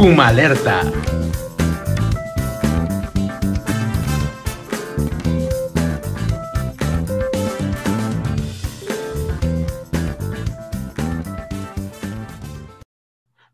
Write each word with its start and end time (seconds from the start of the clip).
Puma 0.00 0.28
Alerta. 0.28 0.80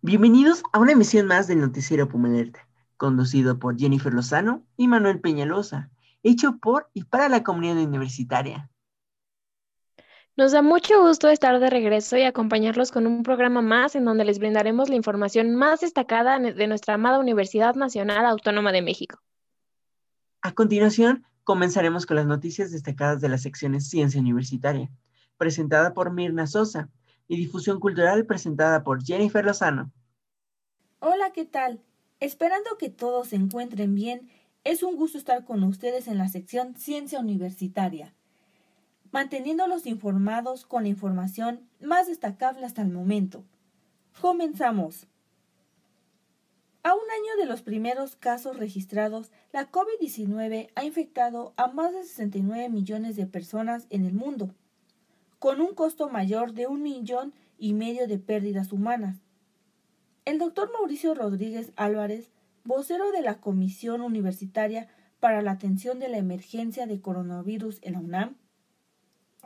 Bienvenidos 0.02 0.62
a 0.72 0.78
una 0.78 0.92
emisión 0.92 1.26
más 1.26 1.48
del 1.48 1.58
Noticiero 1.58 2.08
Puma 2.08 2.28
Alerta, 2.28 2.60
conducido 2.96 3.58
por 3.58 3.76
Jennifer 3.76 4.14
Lozano 4.14 4.62
y 4.76 4.86
Manuel 4.86 5.18
Peñalosa, 5.18 5.90
hecho 6.22 6.58
por 6.58 6.88
y 6.94 7.02
para 7.02 7.28
la 7.28 7.42
comunidad 7.42 7.78
universitaria. 7.78 8.70
Nos 10.38 10.52
da 10.52 10.60
mucho 10.60 11.00
gusto 11.00 11.30
estar 11.30 11.58
de 11.58 11.70
regreso 11.70 12.18
y 12.18 12.22
acompañarlos 12.22 12.92
con 12.92 13.06
un 13.06 13.22
programa 13.22 13.62
más 13.62 13.96
en 13.96 14.04
donde 14.04 14.26
les 14.26 14.38
brindaremos 14.38 14.90
la 14.90 14.96
información 14.96 15.54
más 15.54 15.80
destacada 15.80 16.38
de 16.38 16.66
nuestra 16.66 16.92
amada 16.92 17.18
Universidad 17.18 17.74
Nacional 17.74 18.26
Autónoma 18.26 18.70
de 18.70 18.82
México. 18.82 19.18
A 20.42 20.52
continuación, 20.52 21.24
comenzaremos 21.42 22.04
con 22.04 22.16
las 22.16 22.26
noticias 22.26 22.70
destacadas 22.70 23.22
de 23.22 23.30
las 23.30 23.40
secciones 23.40 23.88
Ciencia 23.88 24.20
Universitaria, 24.20 24.90
presentada 25.38 25.94
por 25.94 26.12
Mirna 26.12 26.46
Sosa, 26.46 26.90
y 27.28 27.38
Difusión 27.38 27.80
Cultural, 27.80 28.26
presentada 28.26 28.84
por 28.84 29.02
Jennifer 29.02 29.42
Lozano. 29.42 29.90
Hola, 30.98 31.32
¿qué 31.32 31.46
tal? 31.46 31.80
Esperando 32.20 32.76
que 32.78 32.90
todos 32.90 33.28
se 33.28 33.36
encuentren 33.36 33.94
bien, 33.94 34.28
es 34.64 34.82
un 34.82 34.96
gusto 34.96 35.16
estar 35.16 35.46
con 35.46 35.62
ustedes 35.64 36.08
en 36.08 36.18
la 36.18 36.28
sección 36.28 36.76
Ciencia 36.76 37.20
Universitaria 37.20 38.14
manteniéndolos 39.12 39.86
informados 39.86 40.66
con 40.66 40.84
la 40.84 40.88
información 40.88 41.60
más 41.80 42.06
destacable 42.06 42.66
hasta 42.66 42.82
el 42.82 42.88
momento. 42.88 43.44
Comenzamos. 44.20 45.06
A 46.82 46.94
un 46.94 47.00
año 47.00 47.36
de 47.40 47.46
los 47.46 47.62
primeros 47.62 48.14
casos 48.14 48.58
registrados, 48.58 49.32
la 49.52 49.70
COVID-19 49.70 50.70
ha 50.76 50.84
infectado 50.84 51.52
a 51.56 51.66
más 51.66 51.92
de 51.92 52.04
69 52.04 52.68
millones 52.68 53.16
de 53.16 53.26
personas 53.26 53.86
en 53.90 54.06
el 54.06 54.12
mundo, 54.12 54.54
con 55.40 55.60
un 55.60 55.74
costo 55.74 56.08
mayor 56.08 56.52
de 56.52 56.68
un 56.68 56.82
millón 56.82 57.34
y 57.58 57.74
medio 57.74 58.06
de 58.06 58.18
pérdidas 58.18 58.72
humanas. 58.72 59.16
El 60.24 60.38
doctor 60.38 60.70
Mauricio 60.72 61.14
Rodríguez 61.14 61.72
Álvarez, 61.74 62.30
vocero 62.64 63.10
de 63.10 63.22
la 63.22 63.40
Comisión 63.40 64.00
Universitaria 64.00 64.88
para 65.18 65.42
la 65.42 65.52
Atención 65.52 65.98
de 65.98 66.08
la 66.08 66.18
Emergencia 66.18 66.86
de 66.86 67.00
Coronavirus 67.00 67.78
en 67.82 67.94
la 67.94 67.98
UNAM, 67.98 68.36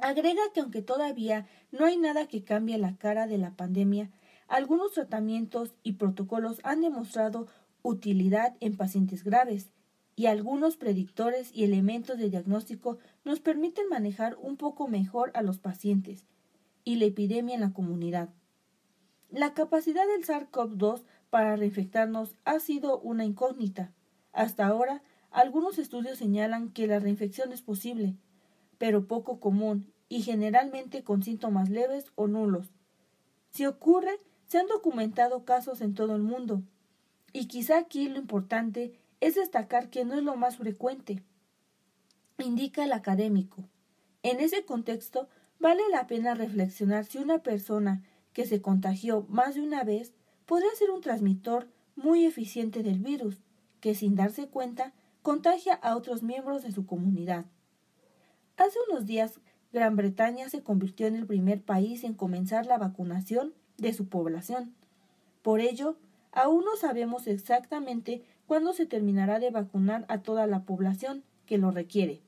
Agrega 0.02 0.42
que 0.54 0.60
aunque 0.60 0.82
todavía 0.82 1.46
no 1.72 1.84
hay 1.84 1.96
nada 1.96 2.26
que 2.26 2.42
cambie 2.44 2.78
la 2.78 2.96
cara 2.96 3.26
de 3.26 3.38
la 3.38 3.50
pandemia, 3.56 4.10
algunos 4.48 4.92
tratamientos 4.92 5.74
y 5.82 5.92
protocolos 5.92 6.60
han 6.64 6.80
demostrado 6.80 7.46
utilidad 7.82 8.56
en 8.60 8.76
pacientes 8.76 9.24
graves 9.24 9.70
y 10.16 10.26
algunos 10.26 10.76
predictores 10.76 11.50
y 11.54 11.64
elementos 11.64 12.18
de 12.18 12.30
diagnóstico 12.30 12.98
nos 13.24 13.40
permiten 13.40 13.88
manejar 13.88 14.36
un 14.40 14.56
poco 14.56 14.88
mejor 14.88 15.30
a 15.34 15.42
los 15.42 15.58
pacientes 15.58 16.26
y 16.84 16.96
la 16.96 17.06
epidemia 17.06 17.54
en 17.54 17.60
la 17.60 17.72
comunidad. 17.72 18.30
La 19.30 19.54
capacidad 19.54 20.06
del 20.06 20.26
SARS-CoV-2 20.26 21.04
para 21.30 21.56
reinfectarnos 21.56 22.34
ha 22.44 22.58
sido 22.58 22.98
una 23.00 23.24
incógnita. 23.24 23.92
Hasta 24.32 24.66
ahora, 24.66 25.02
algunos 25.30 25.78
estudios 25.78 26.18
señalan 26.18 26.70
que 26.70 26.86
la 26.86 26.98
reinfección 26.98 27.52
es 27.52 27.62
posible, 27.62 28.16
pero 28.80 29.06
poco 29.06 29.40
común 29.40 29.92
y 30.08 30.22
generalmente 30.22 31.04
con 31.04 31.22
síntomas 31.22 31.68
leves 31.68 32.06
o 32.14 32.28
nulos. 32.28 32.72
Si 33.50 33.66
ocurre, 33.66 34.18
se 34.46 34.56
han 34.56 34.68
documentado 34.68 35.44
casos 35.44 35.82
en 35.82 35.92
todo 35.92 36.16
el 36.16 36.22
mundo. 36.22 36.62
Y 37.34 37.44
quizá 37.44 37.76
aquí 37.76 38.08
lo 38.08 38.18
importante 38.18 38.98
es 39.20 39.34
destacar 39.34 39.90
que 39.90 40.06
no 40.06 40.14
es 40.14 40.22
lo 40.22 40.34
más 40.34 40.56
frecuente, 40.56 41.22
indica 42.38 42.82
el 42.82 42.94
académico. 42.94 43.68
En 44.22 44.40
ese 44.40 44.64
contexto, 44.64 45.28
vale 45.58 45.82
la 45.90 46.06
pena 46.06 46.32
reflexionar 46.32 47.04
si 47.04 47.18
una 47.18 47.42
persona 47.42 48.02
que 48.32 48.46
se 48.46 48.62
contagió 48.62 49.26
más 49.28 49.56
de 49.56 49.60
una 49.60 49.84
vez 49.84 50.14
podría 50.46 50.74
ser 50.74 50.90
un 50.90 51.02
transmisor 51.02 51.68
muy 51.96 52.24
eficiente 52.24 52.82
del 52.82 53.00
virus, 53.00 53.42
que 53.82 53.94
sin 53.94 54.14
darse 54.14 54.48
cuenta 54.48 54.94
contagia 55.20 55.74
a 55.74 55.96
otros 55.96 56.22
miembros 56.22 56.62
de 56.62 56.72
su 56.72 56.86
comunidad. 56.86 57.44
Hace 58.60 58.78
unos 58.90 59.06
días, 59.06 59.40
Gran 59.72 59.96
Bretaña 59.96 60.50
se 60.50 60.62
convirtió 60.62 61.06
en 61.06 61.16
el 61.16 61.26
primer 61.26 61.62
país 61.62 62.04
en 62.04 62.12
comenzar 62.12 62.66
la 62.66 62.76
vacunación 62.76 63.54
de 63.78 63.94
su 63.94 64.10
población. 64.10 64.74
Por 65.40 65.60
ello, 65.60 65.96
aún 66.30 66.66
no 66.66 66.76
sabemos 66.76 67.26
exactamente 67.26 68.22
cuándo 68.46 68.74
se 68.74 68.84
terminará 68.84 69.38
de 69.38 69.50
vacunar 69.50 70.04
a 70.08 70.18
toda 70.20 70.46
la 70.46 70.66
población 70.66 71.24
que 71.46 71.56
lo 71.56 71.70
requiere. 71.70 72.20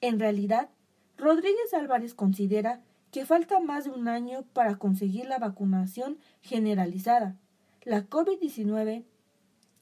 En 0.00 0.18
realidad, 0.18 0.70
Rodríguez 1.18 1.74
Álvarez 1.74 2.14
considera 2.14 2.80
que 3.10 3.26
falta 3.26 3.60
más 3.60 3.84
de 3.84 3.90
un 3.90 4.08
año 4.08 4.46
para 4.54 4.78
conseguir 4.78 5.26
la 5.26 5.38
vacunación 5.38 6.16
generalizada. 6.40 7.36
La 7.82 8.08
COVID-19 8.08 9.04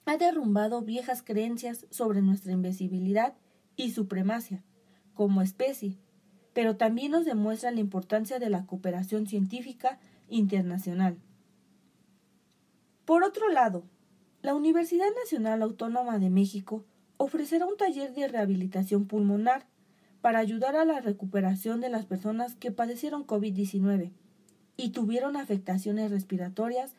ha 0.07 0.17
derrumbado 0.17 0.83
viejas 0.83 1.23
creencias 1.23 1.87
sobre 1.91 2.21
nuestra 2.21 2.51
invisibilidad 2.51 3.35
y 3.77 3.93
supremacia 3.93 4.65
como 5.15 5.43
especie, 5.43 5.97
pero 6.53 6.77
también 6.77 7.13
nos 7.13 7.25
demuestra 7.25 7.71
la 7.71 7.81
importancia 7.81 8.39
de 8.39 8.51
la 8.51 8.67
cooperación 8.67 9.27
científica 9.27 9.99
internacional. 10.29 11.19
Por 13.05 13.25
otro 13.25 13.49
lado, 13.49 13.85
la 14.43 14.55
Universidad 14.55 15.09
Nacional 15.23 15.63
Autónoma 15.63 16.19
de 16.19 16.31
México 16.31 16.85
ofrecerá 17.17 17.67
un 17.67 17.77
taller 17.77 18.13
de 18.15 18.29
rehabilitación 18.29 19.07
pulmonar 19.07 19.67
para 20.21 20.39
ayudar 20.39 20.77
a 20.77 20.85
la 20.85 21.01
recuperación 21.01 21.81
de 21.81 21.89
las 21.89 22.07
personas 22.07 22.55
que 22.55 22.71
padecieron 22.71 23.27
COVID-19 23.27 24.13
y 24.77 24.91
tuvieron 24.91 25.37
afectaciones 25.37 26.11
respiratorias 26.11 26.95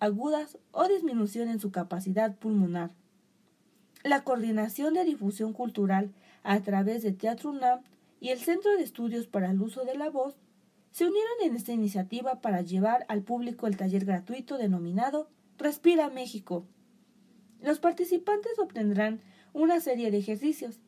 agudas 0.00 0.58
o 0.72 0.88
disminución 0.88 1.48
en 1.48 1.60
su 1.60 1.70
capacidad 1.70 2.34
pulmonar. 2.36 2.90
La 4.02 4.24
Coordinación 4.24 4.94
de 4.94 5.04
Difusión 5.04 5.52
Cultural 5.52 6.12
a 6.42 6.60
través 6.60 7.02
de 7.02 7.12
Teatro 7.12 7.50
UNAM 7.50 7.82
y 8.20 8.30
el 8.30 8.38
Centro 8.38 8.76
de 8.76 8.82
Estudios 8.82 9.26
para 9.26 9.50
el 9.50 9.60
Uso 9.60 9.84
de 9.84 9.96
la 9.96 10.10
Voz, 10.10 10.36
se 10.90 11.06
unieron 11.06 11.32
en 11.44 11.56
esta 11.56 11.72
iniciativa 11.72 12.40
para 12.40 12.60
llevar 12.60 13.06
al 13.08 13.22
público 13.22 13.66
el 13.66 13.76
taller 13.76 14.04
gratuito 14.04 14.58
denominado 14.58 15.28
Respira 15.58 16.10
México. 16.10 16.66
Los 17.60 17.78
participantes 17.78 18.58
obtendrán 18.58 19.20
una 19.52 19.80
serie 19.80 20.10
de 20.10 20.18
ejercicios 20.18 20.80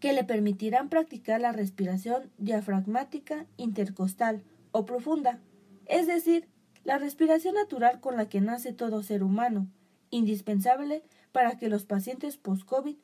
que 0.00 0.12
le 0.12 0.24
permitirán 0.24 0.88
practicar 0.88 1.40
la 1.40 1.52
respiración 1.52 2.30
diafragmática 2.38 3.46
intercostal 3.58 4.42
o 4.72 4.86
profunda, 4.86 5.40
es 5.86 6.06
decir, 6.06 6.48
la 6.84 6.98
respiración 6.98 7.54
natural 7.54 8.00
con 8.00 8.16
la 8.16 8.28
que 8.28 8.40
nace 8.40 8.72
todo 8.72 9.02
ser 9.02 9.22
humano, 9.22 9.68
indispensable 10.08 11.02
para 11.32 11.58
que 11.58 11.68
los 11.68 11.84
pacientes 11.84 12.38
post-COVID 12.38 12.96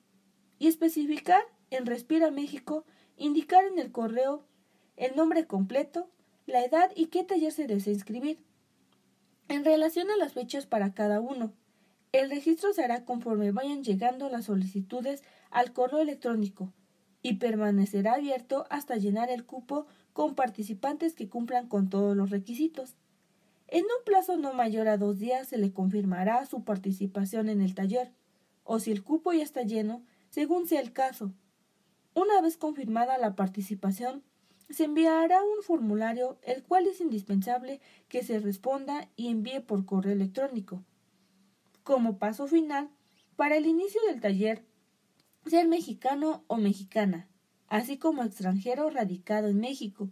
y 0.58 0.66
especificar 0.66 1.44
en 1.70 1.86
Respira 1.86 2.32
México, 2.32 2.84
indicar 3.16 3.64
en 3.64 3.78
el 3.78 3.92
correo 3.92 4.44
el 4.96 5.14
nombre 5.14 5.46
completo, 5.46 6.10
la 6.46 6.64
edad 6.64 6.90
y 6.96 7.06
qué 7.06 7.22
taller 7.22 7.52
se 7.52 7.68
desea 7.68 7.92
inscribir. 7.92 8.40
En 9.48 9.64
relación 9.64 10.10
a 10.10 10.16
las 10.16 10.32
fechas 10.32 10.66
para 10.66 10.94
cada 10.94 11.20
uno, 11.20 11.52
el 12.12 12.30
registro 12.30 12.72
se 12.72 12.82
hará 12.82 13.04
conforme 13.04 13.52
vayan 13.52 13.84
llegando 13.84 14.30
las 14.30 14.46
solicitudes 14.46 15.22
al 15.50 15.72
correo 15.72 16.00
electrónico 16.00 16.72
y 17.22 17.34
permanecerá 17.34 18.14
abierto 18.14 18.66
hasta 18.70 18.96
llenar 18.96 19.30
el 19.30 19.44
cupo 19.44 19.86
con 20.12 20.34
participantes 20.34 21.14
que 21.14 21.28
cumplan 21.28 21.68
con 21.68 21.90
todos 21.90 22.16
los 22.16 22.30
requisitos. 22.30 22.94
En 23.68 23.82
un 23.84 24.04
plazo 24.04 24.36
no 24.36 24.52
mayor 24.52 24.88
a 24.88 24.96
dos 24.96 25.18
días 25.18 25.48
se 25.48 25.58
le 25.58 25.72
confirmará 25.72 26.46
su 26.46 26.64
participación 26.64 27.48
en 27.48 27.60
el 27.60 27.74
taller, 27.74 28.12
o 28.62 28.78
si 28.78 28.92
el 28.92 29.02
cupo 29.02 29.32
ya 29.32 29.42
está 29.42 29.62
lleno, 29.62 30.02
según 30.30 30.66
sea 30.66 30.80
el 30.80 30.92
caso. 30.92 31.32
Una 32.14 32.40
vez 32.40 32.56
confirmada 32.56 33.18
la 33.18 33.34
participación, 33.34 34.22
se 34.70 34.84
enviará 34.84 35.42
un 35.42 35.62
formulario 35.62 36.38
el 36.42 36.62
cual 36.62 36.86
es 36.86 37.00
indispensable 37.00 37.80
que 38.08 38.22
se 38.22 38.38
responda 38.40 39.08
y 39.16 39.28
envíe 39.28 39.60
por 39.60 39.84
correo 39.84 40.12
electrónico. 40.12 40.82
Como 41.82 42.18
paso 42.18 42.46
final, 42.46 42.90
para 43.36 43.56
el 43.56 43.66
inicio 43.66 44.00
del 44.08 44.20
taller, 44.20 44.64
ser 45.46 45.68
mexicano 45.68 46.44
o 46.46 46.56
mexicana, 46.56 47.28
así 47.68 47.98
como 47.98 48.22
extranjero 48.22 48.88
radicado 48.90 49.48
en 49.48 49.60
México. 49.60 50.08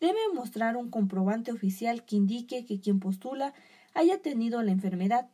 debe 0.00 0.18
mostrar 0.34 0.76
un 0.76 0.90
comprobante 0.90 1.52
oficial 1.52 2.04
que 2.04 2.16
indique 2.16 2.64
que 2.64 2.80
quien 2.80 2.98
postula 2.98 3.54
haya 3.94 4.20
tenido 4.20 4.60
la 4.62 4.72
enfermedad, 4.72 5.30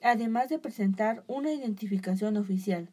además 0.00 0.48
de 0.48 0.58
presentar 0.58 1.22
una 1.26 1.52
identificación 1.52 2.38
oficial. 2.38 2.88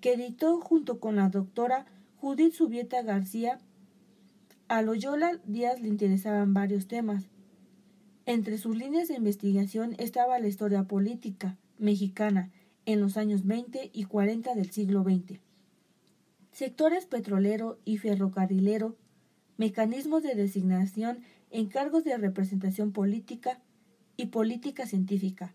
que 0.00 0.12
editó 0.12 0.60
junto 0.60 1.00
con 1.00 1.16
la 1.16 1.28
doctora 1.30 1.84
Judith 2.20 2.52
Subieta 2.52 3.02
García 3.02 3.58
a 4.68 4.82
Loyola 4.82 5.40
Díaz 5.46 5.80
le 5.80 5.88
interesaban 5.88 6.54
varios 6.54 6.86
temas. 6.86 7.24
Entre 8.24 8.58
sus 8.58 8.76
líneas 8.76 9.08
de 9.08 9.14
investigación 9.14 9.96
estaba 9.98 10.38
la 10.38 10.46
historia 10.46 10.84
política 10.84 11.56
mexicana 11.78 12.52
en 12.86 13.00
los 13.00 13.16
años 13.16 13.46
20 13.46 13.90
y 13.92 14.04
40 14.04 14.54
del 14.54 14.70
siglo 14.70 15.02
XX, 15.02 15.40
sectores 16.52 17.06
petrolero 17.06 17.78
y 17.84 17.96
ferrocarrilero, 17.96 18.94
mecanismos 19.56 20.22
de 20.22 20.34
designación 20.36 21.20
en 21.50 21.66
cargos 21.66 22.04
de 22.04 22.16
representación 22.16 22.92
política 22.92 23.60
y 24.18 24.26
política 24.26 24.84
científica. 24.84 25.54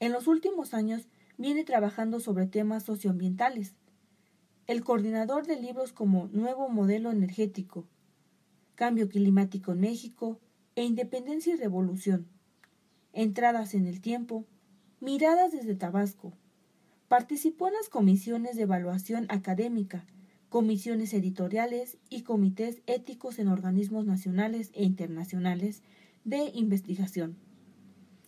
En 0.00 0.12
los 0.12 0.26
últimos 0.26 0.74
años 0.74 1.06
viene 1.38 1.62
trabajando 1.62 2.18
sobre 2.18 2.46
temas 2.46 2.82
socioambientales. 2.82 3.76
El 4.66 4.82
coordinador 4.82 5.46
de 5.46 5.60
libros 5.60 5.92
como 5.92 6.26
Nuevo 6.32 6.68
Modelo 6.68 7.12
Energético, 7.12 7.86
Cambio 8.74 9.08
Climático 9.08 9.72
en 9.72 9.80
México 9.80 10.40
e 10.74 10.82
Independencia 10.82 11.54
y 11.54 11.56
Revolución. 11.56 12.26
Entradas 13.12 13.74
en 13.74 13.86
el 13.86 14.00
tiempo, 14.00 14.44
miradas 14.98 15.52
desde 15.52 15.76
Tabasco. 15.76 16.32
Participó 17.06 17.68
en 17.68 17.74
las 17.74 17.88
comisiones 17.88 18.56
de 18.56 18.62
evaluación 18.62 19.26
académica, 19.28 20.04
comisiones 20.48 21.14
editoriales 21.14 21.98
y 22.10 22.22
comités 22.22 22.82
éticos 22.86 23.38
en 23.38 23.46
organismos 23.46 24.04
nacionales 24.04 24.72
e 24.74 24.82
internacionales 24.82 25.84
de 26.24 26.50
investigación. 26.54 27.43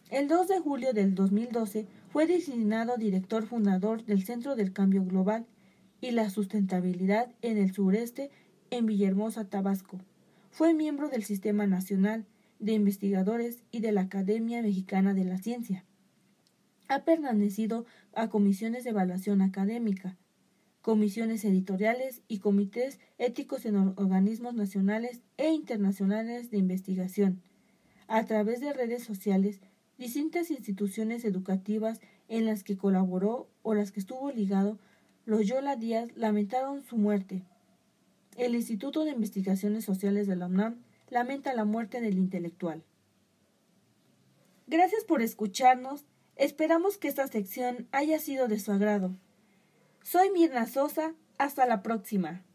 El 0.08 0.28
2 0.28 0.46
de 0.46 0.60
julio 0.60 0.92
del 0.92 1.16
2012 1.16 1.88
fue 2.10 2.28
designado 2.28 2.96
director 2.96 3.44
fundador 3.44 4.04
del 4.04 4.24
Centro 4.24 4.54
del 4.54 4.72
Cambio 4.72 5.04
Global 5.04 5.46
y 6.00 6.12
la 6.12 6.30
Sustentabilidad 6.30 7.34
en 7.42 7.58
el 7.58 7.72
Sureste 7.72 8.30
en 8.70 8.86
Villahermosa, 8.86 9.46
Tabasco. 9.46 9.98
Fue 10.52 10.74
miembro 10.74 11.08
del 11.08 11.24
Sistema 11.24 11.66
Nacional 11.66 12.24
de 12.60 12.74
Investigadores 12.74 13.64
y 13.72 13.80
de 13.80 13.90
la 13.90 14.02
Academia 14.02 14.62
Mexicana 14.62 15.12
de 15.12 15.24
la 15.24 15.38
Ciencia. 15.38 15.84
Ha 16.86 17.02
pertenecido 17.02 17.84
a 18.14 18.28
comisiones 18.28 18.84
de 18.84 18.90
evaluación 18.90 19.42
académica, 19.42 20.16
comisiones 20.82 21.44
editoriales 21.44 22.22
y 22.28 22.38
comités 22.38 23.00
éticos 23.18 23.66
en 23.66 23.76
organismos 23.96 24.54
nacionales 24.54 25.22
e 25.36 25.50
internacionales 25.50 26.52
de 26.52 26.58
investigación. 26.58 27.42
A 28.06 28.24
través 28.24 28.60
de 28.60 28.72
redes 28.72 29.02
sociales, 29.02 29.60
distintas 29.98 30.50
instituciones 30.50 31.24
educativas 31.24 32.00
en 32.28 32.44
las 32.46 32.64
que 32.64 32.76
colaboró 32.76 33.48
o 33.62 33.74
las 33.74 33.92
que 33.92 34.00
estuvo 34.00 34.30
ligado, 34.30 34.78
Loyola 35.24 35.76
Díaz 35.76 36.10
lamentaron 36.16 36.82
su 36.82 36.96
muerte, 36.96 37.42
el 38.36 38.54
Instituto 38.54 39.04
de 39.04 39.12
Investigaciones 39.12 39.84
Sociales 39.86 40.26
de 40.26 40.36
la 40.36 40.46
UNAM 40.46 40.82
lamenta 41.08 41.54
la 41.54 41.64
muerte 41.64 42.02
del 42.02 42.18
intelectual. 42.18 42.84
Gracias 44.66 45.04
por 45.04 45.22
escucharnos. 45.22 46.04
Esperamos 46.34 46.98
que 46.98 47.08
esta 47.08 47.26
sección 47.28 47.88
haya 47.92 48.18
sido 48.18 48.46
de 48.46 48.58
su 48.60 48.72
agrado. 48.72 49.16
Soy 50.02 50.30
Mirna 50.30 50.66
Sosa. 50.66 51.14
Hasta 51.38 51.64
la 51.66 51.82
próxima. 51.82 52.45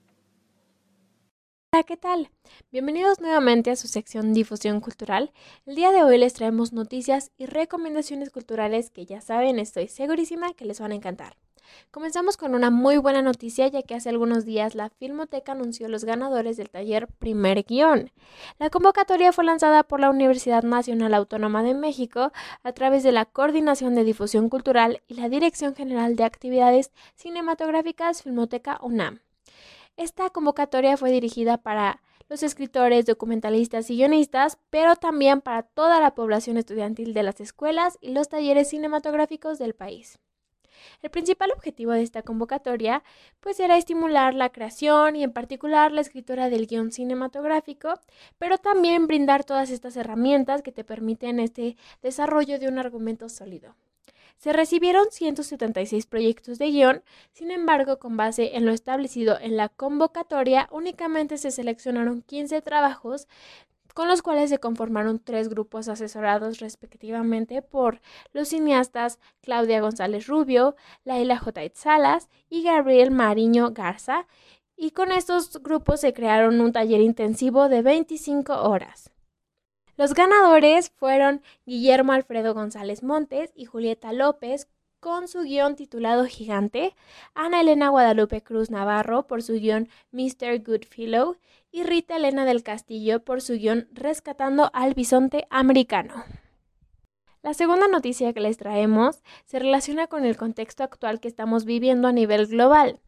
Hola, 1.74 1.84
¿qué 1.84 1.96
tal? 1.96 2.30
Bienvenidos 2.70 3.22
nuevamente 3.22 3.72
a 3.72 3.78
su 3.78 3.88
sección 3.88 4.34
Difusión 4.34 4.82
Cultural. 4.82 5.32
El 5.66 5.76
día 5.76 5.92
de 5.92 6.04
hoy 6.04 6.18
les 6.18 6.34
traemos 6.34 6.74
noticias 6.74 7.32
y 7.38 7.46
recomendaciones 7.46 8.30
culturales 8.30 8.90
que 8.90 9.06
ya 9.06 9.22
saben, 9.22 9.58
estoy 9.58 9.88
segurísima 9.88 10.52
que 10.52 10.66
les 10.66 10.82
van 10.82 10.92
a 10.92 10.96
encantar. 10.96 11.38
Comenzamos 11.90 12.36
con 12.36 12.56
una 12.56 12.72
muy 12.72 12.98
buena 12.98 13.22
noticia 13.22 13.70
ya 13.70 13.84
que 13.84 13.96
hace 13.96 14.10
algunos 14.10 14.44
días 14.44 14.76
la 14.76 14.90
Filmoteca 14.90 15.54
anunció 15.54 15.88
los 15.88 16.04
ganadores 16.04 16.58
del 16.58 16.70
taller 16.70 17.08
Primer 17.08 17.64
Guión. 17.64 18.12
La 18.60 18.70
convocatoria 18.70 19.32
fue 19.32 19.46
lanzada 19.46 19.84
por 19.84 20.02
la 20.02 20.10
Universidad 20.10 20.64
Nacional 20.64 21.14
Autónoma 21.14 21.64
de 21.64 21.74
México 21.74 22.34
a 22.64 22.74
través 22.74 23.02
de 23.04 23.14
la 23.14 23.24
Coordinación 23.24 23.96
de 23.96 24.04
Difusión 24.04 24.50
Cultural 24.50 25.02
y 25.08 25.14
la 25.14 25.30
Dirección 25.30 25.74
General 25.74 26.18
de 26.18 26.26
Actividades 26.26 26.92
Cinematográficas 27.16 28.24
Filmoteca 28.24 28.78
UNAM. 28.82 29.22
Esta 29.98 30.30
convocatoria 30.30 30.98
fue 30.98 31.12
dirigida 31.12 31.58
para 31.58 32.02
los 32.30 32.44
escritores, 32.44 33.06
documentalistas 33.06 33.90
y 33.90 33.98
guionistas, 33.98 34.58
pero 34.70 34.96
también 34.96 35.42
para 35.42 35.64
toda 35.64 36.00
la 36.00 36.16
población 36.16 36.58
estudiantil 36.58 37.14
de 37.14 37.24
las 37.24 37.42
escuelas 37.42 37.98
y 38.00 38.14
los 38.14 38.30
talleres 38.30 38.70
cinematográficos 38.70 39.60
del 39.60 39.76
país. 39.76 40.18
El 41.02 41.10
principal 41.10 41.52
objetivo 41.52 41.92
de 41.92 42.02
esta 42.02 42.24
convocatoria 42.24 43.04
pues 43.40 43.60
era 43.60 43.78
estimular 43.78 44.34
la 44.34 44.50
creación 44.50 45.16
y 45.16 45.24
en 45.24 45.34
particular 45.34 45.92
la 45.92 46.02
escritura 46.02 46.50
del 46.50 46.68
guion 46.68 46.92
cinematográfico, 46.92 47.94
pero 48.38 48.58
también 48.58 49.08
brindar 49.08 49.44
todas 49.44 49.70
estas 49.70 49.98
herramientas 49.98 50.62
que 50.62 50.72
te 50.72 50.84
permiten 50.84 51.40
este 51.40 51.76
desarrollo 52.02 52.60
de 52.60 52.68
un 52.68 52.80
argumento 52.80 53.30
sólido. 53.30 53.76
Se 54.42 54.54
recibieron 54.54 55.06
176 55.12 56.08
proyectos 56.08 56.58
de 56.58 56.72
guion, 56.72 57.04
sin 57.32 57.52
embargo, 57.52 58.00
con 58.00 58.18
base 58.18 58.58
en 58.58 58.66
lo 58.66 58.72
establecido 58.72 59.38
en 59.40 59.56
la 59.56 59.70
convocatoria, 59.70 60.68
únicamente 60.72 61.38
se 61.38 61.52
seleccionaron 61.52 62.24
15 62.24 62.60
trabajos 62.64 63.28
con 63.94 64.08
los 64.08 64.24
cuales 64.24 64.50
se 64.50 64.58
conformaron 64.58 65.20
tres 65.20 65.48
grupos 65.48 65.90
asesorados 65.90 66.60
respectivamente 66.60 67.62
por 67.62 68.02
los 68.34 68.48
cineastas 68.48 69.20
Claudia 69.42 69.80
González 69.80 70.26
Rubio, 70.26 70.76
Laila 71.04 71.38
J. 71.38 71.62
Salas 71.76 72.28
y 72.50 72.64
Gabriel 72.64 73.12
Mariño 73.12 73.74
Garza, 73.74 74.26
y 74.76 74.90
con 74.90 75.12
estos 75.12 75.62
grupos 75.62 76.02
se 76.02 76.14
crearon 76.14 76.62
un 76.62 76.72
taller 76.72 77.02
intensivo 77.02 77.70
de 77.70 77.84
25 77.84 78.64
horas. 78.64 79.11
Los 79.98 80.14
ganadores 80.14 80.90
fueron 80.90 81.42
Guillermo 81.66 82.14
Alfredo 82.14 82.54
González 82.54 83.04
Montes 83.04 83.52
y 83.56 83.66
Julieta 83.66 84.14
López 84.14 84.68
con 85.00 85.28
su 85.28 85.42
guion 85.42 85.76
titulado 85.76 86.26
Gigante, 86.26 86.96
Ana 87.34 87.62
Elena 87.62 87.90
Guadalupe 87.90 88.44
Cruz 88.44 88.70
Navarro 88.70 89.26
por 89.26 89.42
su 89.42 89.54
guion 89.54 89.90
Mr. 90.12 90.64
Goodfellow 90.64 91.38
y 91.72 91.84
Rita 91.84 92.18
Elena 92.18 92.46
del 92.46 92.64
Castillo 92.64 93.24
por 93.24 93.42
su 93.42 93.54
guion 93.54 93.88
Rescatando 93.92 94.70
al 94.74 94.94
Bisonte 94.94 95.48
Americano. 95.50 96.24
La 97.42 97.56
segunda 97.56 97.88
noticia 97.88 98.32
que 98.34 98.40
les 98.40 98.58
traemos 98.58 99.24
se 99.46 99.58
relaciona 99.58 100.06
con 100.06 100.24
el 100.24 100.38
contexto 100.38 100.84
actual 100.84 101.20
que 101.20 101.28
estamos 101.28 101.66
viviendo 101.66 102.08
a 102.08 102.12
nivel 102.12 102.46
global. 102.46 103.00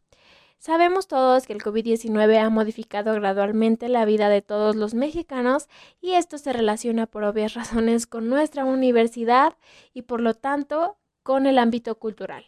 Sabemos 0.64 1.08
todos 1.08 1.46
que 1.46 1.52
el 1.52 1.62
COVID-19 1.62 2.38
ha 2.38 2.48
modificado 2.48 3.12
gradualmente 3.12 3.90
la 3.90 4.06
vida 4.06 4.30
de 4.30 4.40
todos 4.40 4.76
los 4.76 4.94
mexicanos 4.94 5.68
y 6.00 6.12
esto 6.12 6.38
se 6.38 6.54
relaciona 6.54 7.04
por 7.04 7.22
obvias 7.24 7.52
razones 7.52 8.06
con 8.06 8.30
nuestra 8.30 8.64
universidad 8.64 9.58
y 9.92 10.00
por 10.00 10.22
lo 10.22 10.32
tanto 10.32 10.96
con 11.22 11.44
el 11.44 11.58
ámbito 11.58 11.98
cultural. 11.98 12.46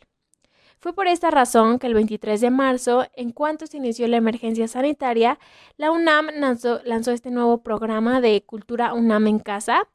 Fue 0.79 0.93
por 0.93 1.09
esta 1.09 1.31
razón 1.31 1.79
que 1.79 1.87
el 1.87 1.95
23 1.95 2.41
de 2.41 2.51
marzo, 2.51 3.07
en 3.15 3.33
cuanto 3.33 3.67
se 3.67 3.79
inició 3.79 4.07
la 4.09 4.19
emergencia 4.19 4.69
sanitaria, 4.69 5.39
la 5.79 5.91
UNAM 5.91 6.29
lanzó, 6.35 6.81
este 7.11 7.31
nuevo 7.31 7.63
programa 7.63 8.21
de 8.21 8.43
Cultura 8.45 8.93
UNAM 8.93 9.27
en 9.27 9.39
Casa, 9.39 9.89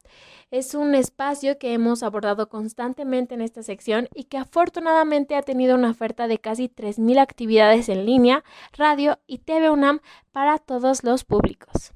es 0.50 0.74
un 0.74 0.94
espacio 0.94 1.56
que 1.58 1.72
hemos 1.72 2.02
abordado 2.02 2.48
constantemente 2.48 3.34
en 3.34 3.42
esta 3.42 3.62
sección 3.62 4.08
y 4.12 4.24
que 4.24 4.38
afortunadamente 4.38 5.36
ha 5.36 5.42
tenido 5.42 5.76
una 5.76 5.90
oferta 5.90 6.26
de 6.26 6.38
casi 6.38 6.68
3.000 6.68 7.20
actividades 7.20 7.88
en 7.88 8.04
línea, 8.04 8.44
radio 8.76 9.18
y 9.26 9.38
TV 9.38 9.70
UNAM 9.70 10.00
para 10.32 10.58
todos 10.58 11.04
los 11.04 11.24
públicos. 11.24 11.92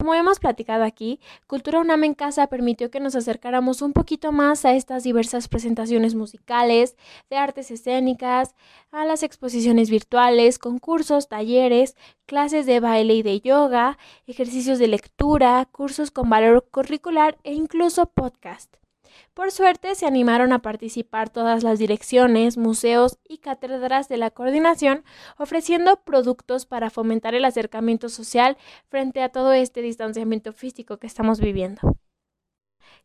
Como 0.00 0.14
hemos 0.14 0.38
platicado 0.38 0.84
aquí, 0.84 1.18
Cultura 1.48 1.80
UNAM 1.80 2.04
en 2.04 2.14
Casa 2.14 2.46
permitió 2.46 2.88
que 2.88 3.00
nos 3.00 3.16
acercáramos 3.16 3.82
un 3.82 3.92
poquito 3.92 4.30
más 4.30 4.64
a 4.64 4.74
estas 4.74 5.02
diversas 5.02 5.48
presentaciones 5.48 6.14
musicales, 6.14 6.96
de 7.30 7.36
artes 7.36 7.72
escénicas, 7.72 8.54
a 8.92 9.04
las 9.04 9.24
exposiciones 9.24 9.90
virtuales, 9.90 10.60
concursos, 10.60 11.28
talleres, 11.28 11.96
clases 12.26 12.64
de 12.64 12.78
baile 12.78 13.14
y 13.14 13.22
de 13.24 13.40
yoga, 13.40 13.98
ejercicios 14.28 14.78
de 14.78 14.86
lectura, 14.86 15.66
cursos 15.72 16.12
con 16.12 16.30
valor 16.30 16.68
curricular 16.70 17.36
e 17.42 17.54
incluso 17.54 18.06
podcast. 18.06 18.76
Por 19.34 19.50
suerte 19.50 19.94
se 19.94 20.06
animaron 20.06 20.52
a 20.52 20.60
participar 20.60 21.30
todas 21.30 21.62
las 21.62 21.78
direcciones, 21.78 22.56
museos 22.56 23.18
y 23.28 23.38
cátedras 23.38 24.08
de 24.08 24.16
la 24.16 24.30
coordinación, 24.30 25.04
ofreciendo 25.36 26.00
productos 26.04 26.66
para 26.66 26.90
fomentar 26.90 27.34
el 27.34 27.44
acercamiento 27.44 28.08
social 28.08 28.56
frente 28.88 29.22
a 29.22 29.28
todo 29.28 29.52
este 29.52 29.82
distanciamiento 29.82 30.52
físico 30.52 30.98
que 30.98 31.06
estamos 31.06 31.40
viviendo. 31.40 31.80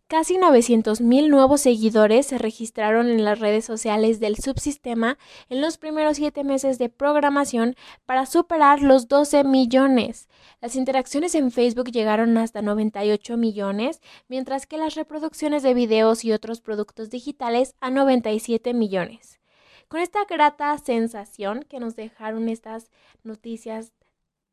Casi 0.08 0.36
900.000 0.36 1.30
nuevos 1.30 1.62
seguidores 1.62 2.28
se 2.28 2.38
registraron 2.38 3.10
en 3.10 3.24
las 3.24 3.40
redes 3.40 3.66
sociales 3.66 4.20
del 4.20 4.36
subsistema 4.36 5.18
en 5.50 5.62
los 5.62 5.78
primeros 5.78 6.18
siete 6.18 6.44
meses 6.44 6.78
de 6.78 6.90
programación 6.90 7.76
para 8.06 8.26
superar 8.26 8.82
los 8.82 9.08
12 9.08 9.44
millones. 9.44 10.28
Las 10.62 10.76
interacciones 10.76 11.34
en 11.36 11.52
Facebook 11.52 11.90
llegaron 11.90 12.38
hasta 12.38 12.62
98 12.62 13.38
millones, 13.38 14.02
mientras 14.28 14.68
que 14.68 14.78
las 14.78 14.96
reproducciones 14.96 15.64
de 15.64 15.74
videos 15.74 16.26
y 16.26 16.32
otros 16.32 16.62
productos 16.62 17.10
digitales 17.10 17.76
a 17.80 17.90
97 17.90 18.74
millones. 18.74 19.40
Con 19.88 20.00
esta 20.00 20.26
grata 20.26 20.78
sensación 20.78 21.64
que 21.68 21.80
nos 21.80 21.96
dejaron 21.96 22.50
estas 22.50 22.92
noticias 23.24 23.94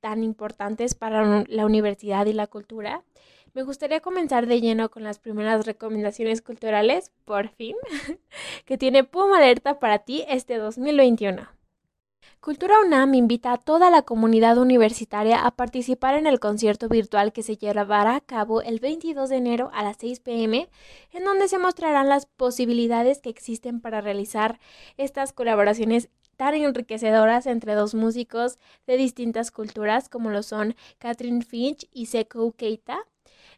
tan 0.01 0.25
importantes 0.25 0.95
para 0.95 1.45
la 1.47 1.67
universidad 1.67 2.27
y 2.27 2.33
la 2.33 2.47
cultura, 2.47 3.05
me 3.53 3.63
gustaría 3.63 4.01
comenzar 4.01 4.47
de 4.47 4.61
lleno 4.61 4.91
con 4.91 5.03
las 5.03 5.19
primeras 5.19 5.67
recomendaciones 5.67 6.43
culturales, 6.43 7.13
por 7.25 7.49
fin, 7.49 7.77
que 8.65 8.79
tiene 8.79 9.05
Puma 9.05 9.39
Alerta 9.39 9.79
para 9.79 10.01
ti 10.01 10.25
este 10.29 10.59
2021. 10.59 11.49
Cultura 12.41 12.81
UNAM 12.81 13.15
invita 13.15 13.53
a 13.53 13.59
toda 13.59 13.91
la 13.91 14.01
comunidad 14.01 14.57
universitaria 14.57 15.45
a 15.45 15.51
participar 15.51 16.15
en 16.15 16.27
el 16.27 16.41
concierto 16.41 16.89
virtual 16.89 17.35
que 17.35 17.43
se 17.43 17.59
llevará 17.59 18.17
a 18.17 18.21
cabo 18.21 18.63
el 18.63 18.81
22 18.81 19.29
de 19.29 19.37
enero 19.37 19.71
a 19.75 19.83
las 19.83 19.99
6 19.99 20.21
pm, 20.21 20.71
en 21.13 21.25
donde 21.25 21.49
se 21.49 21.59
mostrarán 21.59 22.09
las 22.09 22.25
posibilidades 22.25 23.21
que 23.21 23.29
existen 23.29 23.83
para 23.83 24.01
realizar 24.01 24.59
estas 24.97 25.35
colaboraciones 25.35 26.09
tan 26.39 26.55
enriquecedoras 26.55 27.45
entre 27.45 27.75
dos 27.75 27.95
músicos 27.95 28.59
de 28.87 28.97
distintas 28.97 29.51
culturas 29.51 30.09
como 30.09 30.31
lo 30.31 30.43
son 30.43 30.75
Catherine 30.99 31.45
Finch 31.45 31.87
y 31.93 32.07
Seko 32.07 32.53
Keita, 32.53 33.07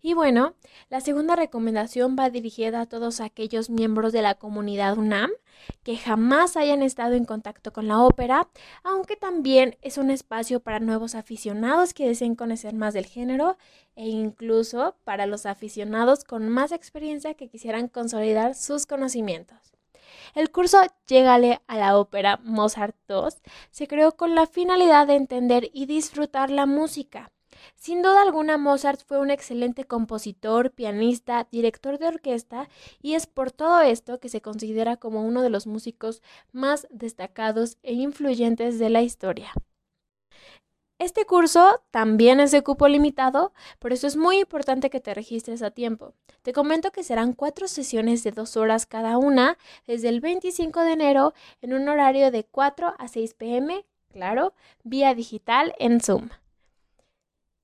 Y 0.03 0.15
bueno, 0.15 0.55
la 0.89 1.01
segunda 1.01 1.37
recomendación 1.37 2.17
va 2.19 2.31
dirigida 2.31 2.83
a 2.83 2.87
todos 2.87 3.21
aquellos 3.21 3.71
miembros 3.71 4.13
de 4.13 4.23
la 4.23 4.35
comunidad 4.35 4.99
UNAM 4.99 5.31
que 5.83 5.97
jamás 5.97 6.57
hayan 6.57 6.83
estado 6.83 7.15
en 7.15 7.25
contacto 7.25 7.73
con 7.73 7.89
la 7.89 8.01
ópera, 8.01 8.49
aunque 8.85 9.17
también 9.17 9.77
es 9.83 9.99
un 9.99 10.11
espacio 10.11 10.61
para 10.61 10.81
nuevos 10.81 11.15
aficionados 11.15 11.95
que 11.95 12.07
deseen 12.07 12.35
conocer 12.35 12.75
más 12.75 12.95
del 12.95 13.07
género 13.07 13.57
e 13.95 14.09
incluso 14.09 14.97
para 15.05 15.27
los 15.27 15.47
aficionados 15.47 16.25
con 16.25 16.49
más 16.49 16.73
experiencia 16.73 17.35
que 17.35 17.49
quisieran 17.49 17.89
consolidar 17.89 18.55
sus 18.55 18.87
conocimientos. 18.87 19.59
El 20.35 20.51
curso 20.51 20.81
Llegale 21.07 21.63
a 21.67 21.79
la 21.79 21.99
ópera 21.99 22.39
Mozart 22.43 22.97
II 23.09 23.29
se 23.71 23.89
creó 23.89 24.13
con 24.13 24.35
la 24.35 24.47
finalidad 24.47 25.07
de 25.07 25.15
entender 25.15 25.71
y 25.73 25.87
disfrutar 25.87 26.51
la 26.51 26.67
música 26.67 27.33
sin 27.75 28.03
duda 28.03 28.23
alguna, 28.23 28.59
Mozart 28.59 29.01
fue 29.07 29.19
un 29.19 29.31
excelente 29.31 29.85
compositor, 29.85 30.71
pianista, 30.71 31.49
director 31.51 31.99
de 31.99 32.09
orquesta 32.09 32.69
y 33.01 33.15
es 33.15 33.27
por 33.27 33.53
todo 33.53 33.81
esto 33.81 34.21
que 34.21 34.29
se 34.29 34.41
considera 34.41 34.97
como 34.97 35.23
uno 35.25 35.43
de 35.43 35.51
los 35.51 35.67
músicos 35.67 36.23
más 36.53 36.87
destacados 36.91 37.79
e 37.83 37.95
influyentes 37.95 38.79
de 38.79 38.91
la 38.91 39.03
historia. 39.03 39.53
Este 40.99 41.27
curso 41.27 41.83
también 41.91 42.41
es 42.41 42.53
de 42.53 42.63
cupo 42.63 42.89
limitado, 42.89 43.53
por 43.79 43.93
eso 43.93 44.07
es 44.07 44.17
muy 44.17 44.39
importante 44.39 44.89
que 44.89 44.99
te 44.99 45.13
registres 45.13 45.61
a 45.61 45.71
tiempo. 45.71 46.15
Te 46.41 46.55
comento 46.55 46.91
que 46.91 47.05
serán 47.05 47.35
cuatro 47.35 47.69
sesiones 47.69 48.25
de 48.25 48.31
dos 48.31 48.57
horas 48.57 48.87
cada 48.87 49.19
una, 49.19 49.59
desde 49.87 50.09
el 50.09 50.23
25 50.23 50.81
de 50.81 50.93
enero 50.93 51.35
en 51.61 51.75
un 51.75 51.87
horario 51.91 52.31
de 52.31 52.45
4 52.45 52.95
a 52.99 53.09
6 53.09 53.35
pm, 53.35 53.85
claro, 54.11 54.55
vía 54.85 55.15
digital 55.15 55.75
en 55.79 56.01
Zoom. 56.01 56.31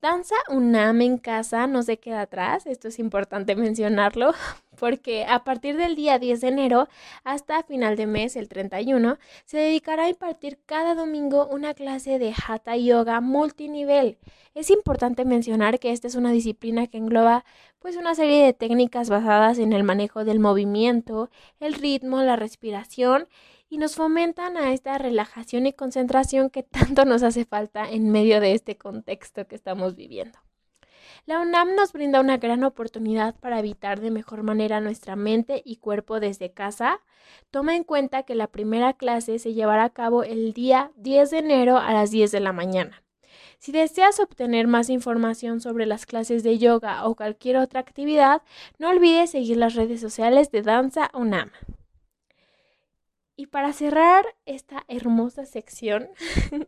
Danza 0.03 0.35
UNAM 0.49 1.01
en 1.01 1.17
casa 1.17 1.65
no 1.65 1.81
se 1.81 1.97
queda 1.97 2.23
atrás, 2.23 2.65
esto 2.65 2.89
es 2.89 2.99
importante 2.99 3.55
mencionarlo, 3.55 4.33
porque 4.77 5.23
a 5.23 5.45
partir 5.45 5.77
del 5.77 5.95
día 5.95 6.19
10 6.19 6.41
de 6.41 6.47
enero 6.49 6.89
hasta 7.23 7.63
final 7.63 7.95
de 7.95 8.05
mes, 8.05 8.35
el 8.35 8.49
31, 8.49 9.17
se 9.45 9.57
dedicará 9.59 10.03
a 10.03 10.09
impartir 10.09 10.59
cada 10.65 10.93
domingo 10.93 11.47
una 11.47 11.73
clase 11.73 12.19
de 12.19 12.33
Hatha 12.33 12.75
Yoga 12.75 13.21
multinivel. 13.21 14.17
Es 14.53 14.71
importante 14.71 15.23
mencionar 15.23 15.79
que 15.79 15.93
esta 15.93 16.07
es 16.07 16.15
una 16.15 16.33
disciplina 16.33 16.87
que 16.87 16.97
engloba 16.97 17.45
pues 17.79 17.95
una 17.95 18.13
serie 18.13 18.43
de 18.43 18.51
técnicas 18.51 19.09
basadas 19.09 19.57
en 19.57 19.71
el 19.71 19.85
manejo 19.85 20.25
del 20.25 20.41
movimiento, 20.41 21.29
el 21.61 21.75
ritmo, 21.75 22.21
la 22.23 22.35
respiración 22.35 23.29
y 23.73 23.79
nos 23.79 23.95
fomentan 23.95 24.55
a 24.55 24.71
esta 24.71 24.99
relajación 24.99 25.65
y 25.65 25.73
concentración 25.73 26.51
que 26.51 26.61
tanto 26.61 27.05
nos 27.05 27.23
hace 27.23 27.43
falta 27.43 27.89
en 27.89 28.11
medio 28.11 28.39
de 28.39 28.53
este 28.53 28.77
contexto 28.77 29.47
que 29.47 29.55
estamos 29.55 29.95
viviendo. 29.95 30.37
La 31.25 31.39
UNAM 31.39 31.73
nos 31.73 31.91
brinda 31.91 32.21
una 32.21 32.37
gran 32.37 32.63
oportunidad 32.63 33.33
para 33.39 33.57
evitar 33.57 33.99
de 33.99 34.11
mejor 34.11 34.43
manera 34.43 34.79
nuestra 34.79 35.15
mente 35.15 35.63
y 35.65 35.77
cuerpo 35.77 36.19
desde 36.19 36.51
casa. 36.51 37.01
Toma 37.49 37.75
en 37.75 37.83
cuenta 37.83 38.21
que 38.21 38.35
la 38.35 38.45
primera 38.45 38.93
clase 38.93 39.39
se 39.39 39.55
llevará 39.55 39.85
a 39.85 39.89
cabo 39.89 40.21
el 40.21 40.53
día 40.53 40.91
10 40.97 41.31
de 41.31 41.37
enero 41.39 41.79
a 41.79 41.93
las 41.93 42.11
10 42.11 42.31
de 42.31 42.41
la 42.41 42.53
mañana. 42.53 43.01
Si 43.57 43.71
deseas 43.71 44.19
obtener 44.19 44.67
más 44.67 44.91
información 44.91 45.61
sobre 45.61 45.87
las 45.87 46.05
clases 46.05 46.43
de 46.43 46.59
yoga 46.59 47.07
o 47.07 47.15
cualquier 47.15 47.57
otra 47.57 47.79
actividad, 47.79 48.43
no 48.77 48.89
olvides 48.89 49.31
seguir 49.31 49.57
las 49.57 49.73
redes 49.73 49.99
sociales 49.99 50.51
de 50.51 50.61
Danza 50.61 51.09
UNAM. 51.15 51.49
Y 53.35 53.47
para 53.47 53.73
cerrar 53.73 54.25
esta 54.45 54.83
hermosa 54.87 55.45
sección, 55.45 56.09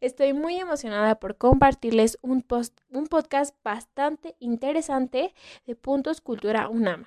estoy 0.00 0.34
muy 0.34 0.56
emocionada 0.56 1.18
por 1.18 1.38
compartirles 1.38 2.18
un, 2.20 2.44
un 2.90 3.06
podcast 3.06 3.56
bastante 3.64 4.36
interesante 4.38 5.34
de 5.66 5.74
Puntos 5.74 6.20
Cultura 6.20 6.68
UNAM. 6.68 7.06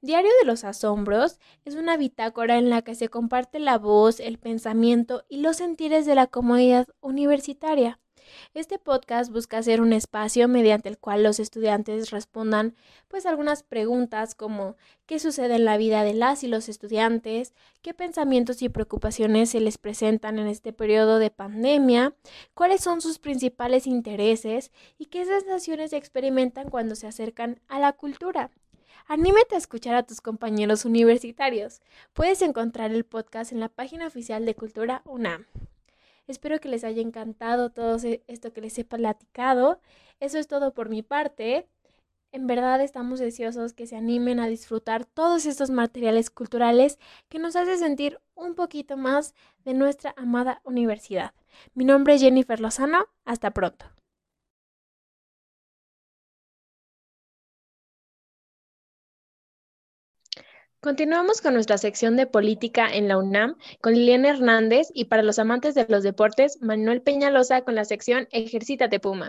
Diario 0.00 0.30
de 0.40 0.46
los 0.46 0.64
Asombros 0.64 1.38
es 1.66 1.74
una 1.74 1.98
bitácora 1.98 2.56
en 2.56 2.70
la 2.70 2.80
que 2.80 2.94
se 2.94 3.10
comparte 3.10 3.58
la 3.58 3.76
voz, 3.76 4.20
el 4.20 4.38
pensamiento 4.38 5.24
y 5.28 5.40
los 5.40 5.58
sentires 5.58 6.06
de 6.06 6.14
la 6.14 6.28
comunidad 6.28 6.86
universitaria. 7.00 8.00
Este 8.54 8.78
podcast 8.78 9.32
busca 9.32 9.62
ser 9.62 9.80
un 9.80 9.92
espacio 9.92 10.48
mediante 10.48 10.88
el 10.88 10.98
cual 10.98 11.22
los 11.22 11.40
estudiantes 11.40 12.10
respondan 12.10 12.74
pues 13.08 13.26
algunas 13.26 13.62
preguntas 13.62 14.34
como 14.34 14.76
qué 15.06 15.18
sucede 15.18 15.56
en 15.56 15.64
la 15.64 15.76
vida 15.76 16.02
de 16.02 16.14
las 16.14 16.42
y 16.42 16.48
los 16.48 16.68
estudiantes, 16.68 17.54
qué 17.82 17.94
pensamientos 17.94 18.62
y 18.62 18.68
preocupaciones 18.68 19.50
se 19.50 19.60
les 19.60 19.78
presentan 19.78 20.38
en 20.38 20.46
este 20.46 20.72
periodo 20.72 21.18
de 21.18 21.30
pandemia, 21.30 22.14
cuáles 22.54 22.80
son 22.80 23.00
sus 23.00 23.18
principales 23.18 23.86
intereses 23.86 24.72
y 24.98 25.06
qué 25.06 25.24
sensaciones 25.24 25.92
experimentan 25.92 26.70
cuando 26.70 26.94
se 26.94 27.06
acercan 27.06 27.60
a 27.68 27.78
la 27.78 27.92
cultura. 27.92 28.50
Anímate 29.08 29.54
a 29.54 29.58
escuchar 29.58 29.94
a 29.94 30.02
tus 30.02 30.20
compañeros 30.20 30.84
universitarios. 30.84 31.80
Puedes 32.12 32.42
encontrar 32.42 32.90
el 32.90 33.04
podcast 33.04 33.52
en 33.52 33.60
la 33.60 33.68
página 33.68 34.08
oficial 34.08 34.44
de 34.44 34.56
Cultura 34.56 35.02
UNAM. 35.04 35.46
Espero 36.26 36.58
que 36.60 36.68
les 36.68 36.84
haya 36.84 37.02
encantado 37.02 37.70
todo 37.70 37.96
esto 38.26 38.52
que 38.52 38.60
les 38.60 38.78
he 38.78 38.84
platicado. 38.84 39.80
Eso 40.20 40.38
es 40.38 40.48
todo 40.48 40.74
por 40.74 40.88
mi 40.88 41.02
parte. 41.02 41.68
En 42.32 42.46
verdad 42.46 42.80
estamos 42.82 43.18
deseosos 43.18 43.72
que 43.72 43.86
se 43.86 43.96
animen 43.96 44.40
a 44.40 44.48
disfrutar 44.48 45.06
todos 45.06 45.46
estos 45.46 45.70
materiales 45.70 46.30
culturales 46.30 46.98
que 47.28 47.38
nos 47.38 47.56
hace 47.56 47.78
sentir 47.78 48.20
un 48.34 48.54
poquito 48.54 48.96
más 48.96 49.34
de 49.64 49.74
nuestra 49.74 50.14
amada 50.16 50.60
universidad. 50.64 51.32
Mi 51.74 51.84
nombre 51.84 52.14
es 52.14 52.20
Jennifer 52.20 52.60
Lozano. 52.60 53.06
Hasta 53.24 53.52
pronto. 53.52 53.95
Continuamos 60.86 61.40
con 61.40 61.54
nuestra 61.54 61.78
sección 61.78 62.14
de 62.14 62.28
política 62.28 62.86
en 62.86 63.08
la 63.08 63.18
UNAM 63.18 63.56
con 63.80 63.94
Liliana 63.94 64.28
Hernández 64.28 64.86
y 64.94 65.06
para 65.06 65.24
los 65.24 65.40
amantes 65.40 65.74
de 65.74 65.84
los 65.88 66.04
deportes, 66.04 66.62
Manuel 66.62 67.02
Peñalosa 67.02 67.62
con 67.62 67.74
la 67.74 67.84
sección 67.84 68.28
Ejercítate 68.30 69.00
Puma. 69.00 69.26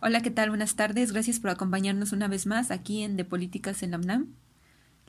Hola, 0.00 0.22
¿qué 0.22 0.30
tal? 0.30 0.50
Buenas 0.50 0.76
tardes. 0.76 1.10
Gracias 1.10 1.40
por 1.40 1.50
acompañarnos 1.50 2.12
una 2.12 2.28
vez 2.28 2.46
más 2.46 2.70
aquí 2.70 3.02
en 3.02 3.16
De 3.16 3.24
Políticas 3.24 3.82
en 3.82 3.90
la 3.90 3.98
UNAM. 3.98 4.36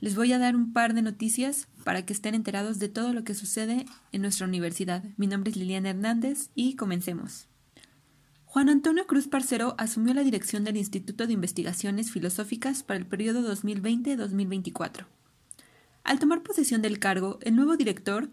Les 0.00 0.16
voy 0.16 0.32
a 0.32 0.40
dar 0.40 0.56
un 0.56 0.72
par 0.72 0.92
de 0.94 1.02
noticias 1.02 1.68
para 1.84 2.04
que 2.04 2.12
estén 2.12 2.34
enterados 2.34 2.80
de 2.80 2.88
todo 2.88 3.12
lo 3.12 3.22
que 3.22 3.34
sucede 3.34 3.84
en 4.10 4.22
nuestra 4.22 4.44
universidad. 4.44 5.04
Mi 5.16 5.28
nombre 5.28 5.52
es 5.52 5.56
Liliana 5.56 5.90
Hernández 5.90 6.50
y 6.56 6.74
comencemos. 6.74 7.48
Juan 8.56 8.70
Antonio 8.70 9.06
Cruz 9.06 9.28
Parcero 9.28 9.74
asumió 9.76 10.14
la 10.14 10.22
dirección 10.22 10.64
del 10.64 10.78
Instituto 10.78 11.26
de 11.26 11.34
Investigaciones 11.34 12.10
Filosóficas 12.10 12.82
para 12.82 12.98
el 12.98 13.04
periodo 13.04 13.42
2020-2024. 13.54 15.04
Al 16.04 16.18
tomar 16.18 16.42
posesión 16.42 16.80
del 16.80 16.98
cargo, 16.98 17.38
el 17.42 17.54
nuevo 17.54 17.76
director 17.76 18.30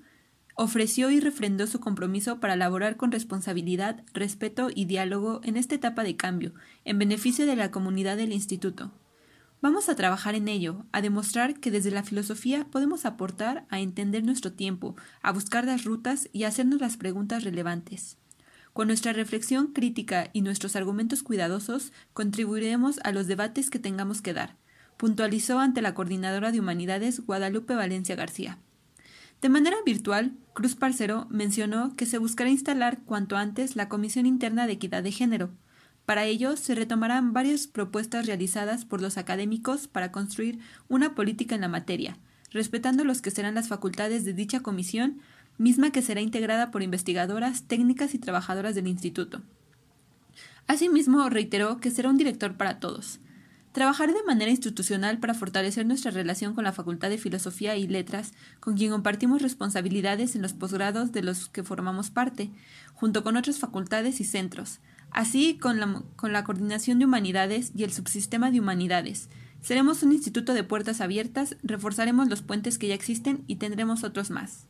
ofreció 0.55 1.11
y 1.11 1.19
refrendó 1.19 1.67
su 1.67 1.81
compromiso 1.81 2.39
para 2.39 2.53
elaborar 2.53 2.95
con 2.95 3.11
responsabilidad, 3.11 4.05
respeto 4.13 4.69
y 4.73 4.85
diálogo 4.85 5.41
en 5.43 5.57
esta 5.57 5.75
etapa 5.75 6.05
de 6.05 6.15
cambio, 6.15 6.53
en 6.85 6.99
beneficio 6.99 7.45
de 7.45 7.57
la 7.57 7.69
comunidad 7.69 8.15
del 8.15 8.31
instituto. 8.31 8.93
Vamos 9.61 9.89
a 9.89 9.95
trabajar 9.97 10.35
en 10.35 10.47
ello, 10.47 10.85
a 10.93 11.01
demostrar 11.01 11.59
que 11.59 11.69
desde 11.69 11.91
la 11.91 12.03
filosofía 12.03 12.63
podemos 12.71 13.05
aportar 13.05 13.65
a 13.67 13.81
entender 13.81 14.23
nuestro 14.23 14.53
tiempo, 14.53 14.95
a 15.21 15.33
buscar 15.33 15.65
las 15.65 15.83
rutas 15.83 16.29
y 16.31 16.45
a 16.45 16.47
hacernos 16.47 16.79
las 16.79 16.95
preguntas 16.95 17.43
relevantes. 17.43 18.15
Con 18.73 18.87
nuestra 18.87 19.13
reflexión 19.13 19.67
crítica 19.67 20.31
y 20.33 20.41
nuestros 20.41 20.75
argumentos 20.75 21.21
cuidadosos 21.21 21.93
contribuiremos 22.13 22.99
a 23.03 23.11
los 23.11 23.27
debates 23.27 23.69
que 23.69 23.77
tengamos 23.77 24.23
que 24.23 24.33
dar, 24.33 24.57
puntualizó 24.97 25.59
ante 25.59 25.83
la 25.83 25.93
coordinadora 25.93 26.51
de 26.51 26.59
Humanidades 26.59 27.23
Guadalupe 27.23 27.75
Valencia 27.75 28.15
García. 28.15 28.57
De 29.41 29.49
manera 29.49 29.77
virtual, 29.85 30.31
Cruz 30.53 30.75
Parcero 30.75 31.27
mencionó 31.29 31.95
que 31.95 32.07
se 32.07 32.17
buscará 32.17 32.49
instalar 32.49 32.99
cuanto 33.05 33.37
antes 33.37 33.75
la 33.75 33.89
Comisión 33.89 34.25
Interna 34.25 34.65
de 34.65 34.73
Equidad 34.73 35.03
de 35.03 35.11
Género. 35.11 35.51
Para 36.07 36.25
ello, 36.25 36.57
se 36.57 36.73
retomarán 36.73 37.31
varias 37.31 37.67
propuestas 37.67 38.25
realizadas 38.25 38.85
por 38.85 39.01
los 39.01 39.17
académicos 39.17 39.87
para 39.87 40.11
construir 40.11 40.59
una 40.87 41.13
política 41.13 41.53
en 41.53 41.61
la 41.61 41.67
materia, 41.67 42.17
respetando 42.49 43.03
los 43.03 43.21
que 43.21 43.31
serán 43.31 43.53
las 43.53 43.67
facultades 43.67 44.25
de 44.25 44.33
dicha 44.33 44.61
comisión 44.61 45.19
misma 45.57 45.91
que 45.91 46.01
será 46.01 46.21
integrada 46.21 46.71
por 46.71 46.83
investigadoras, 46.83 47.63
técnicas 47.63 48.13
y 48.13 48.19
trabajadoras 48.19 48.75
del 48.75 48.87
instituto. 48.87 49.41
Asimismo, 50.67 51.29
reiteró 51.29 51.79
que 51.79 51.91
será 51.91 52.09
un 52.09 52.17
director 52.17 52.55
para 52.55 52.79
todos. 52.79 53.19
Trabajaré 53.73 54.13
de 54.13 54.23
manera 54.23 54.51
institucional 54.51 55.17
para 55.17 55.33
fortalecer 55.33 55.85
nuestra 55.85 56.11
relación 56.11 56.53
con 56.53 56.63
la 56.63 56.73
Facultad 56.73 57.09
de 57.09 57.17
Filosofía 57.17 57.75
y 57.75 57.87
Letras, 57.87 58.33
con 58.59 58.77
quien 58.77 58.91
compartimos 58.91 59.41
responsabilidades 59.41 60.35
en 60.35 60.43
los 60.43 60.53
posgrados 60.53 61.11
de 61.11 61.23
los 61.23 61.49
que 61.49 61.63
formamos 61.63 62.11
parte, 62.11 62.51
junto 62.93 63.23
con 63.23 63.35
otras 63.35 63.57
facultades 63.57 64.21
y 64.21 64.25
centros, 64.25 64.79
así 65.09 65.57
con 65.57 65.79
la, 65.79 66.03
con 66.15 66.33
la 66.33 66.43
coordinación 66.43 66.99
de 66.99 67.05
humanidades 67.05 67.71
y 67.75 67.83
el 67.83 67.91
subsistema 67.91 68.51
de 68.51 68.59
humanidades. 68.59 69.29
Seremos 69.63 70.03
un 70.03 70.11
instituto 70.11 70.53
de 70.53 70.63
puertas 70.63 71.01
abiertas, 71.01 71.57
reforzaremos 71.63 72.29
los 72.29 72.43
puentes 72.43 72.77
que 72.77 72.89
ya 72.89 72.95
existen 72.95 73.43
y 73.47 73.55
tendremos 73.55 74.03
otros 74.03 74.29
más. 74.29 74.67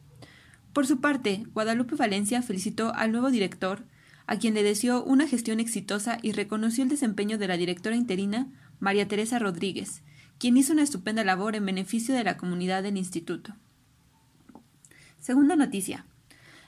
Por 0.73 0.88
su 0.88 0.99
parte, 0.99 1.45
Guadalupe 1.53 1.95
Valencia 1.95 2.41
felicitó 2.41 2.93
al 2.95 3.12
nuevo 3.12 3.29
director, 3.29 3.86
a 4.25 4.38
quien 4.38 4.55
le 4.55 4.63
deseó 4.63 5.03
una 5.03 5.27
gestión 5.27 5.59
exitosa 5.59 6.17
y 6.21 6.31
reconoció 6.31 6.83
el 6.83 6.89
desempeño 6.89 7.38
de 7.38 7.47
la 7.47 7.57
directora 7.57 7.95
interina, 7.95 8.47
María 8.79 9.07
Teresa 9.07 9.38
Rodríguez, 9.38 10.01
quien 10.39 10.57
hizo 10.57 10.73
una 10.73 10.81
estupenda 10.81 11.23
labor 11.23 11.55
en 11.55 11.65
beneficio 11.65 12.15
de 12.15 12.23
la 12.23 12.38
comunidad 12.38 12.81
del 12.83 12.97
instituto. 12.97 13.55
Segunda 15.19 15.55
noticia. 15.55 16.05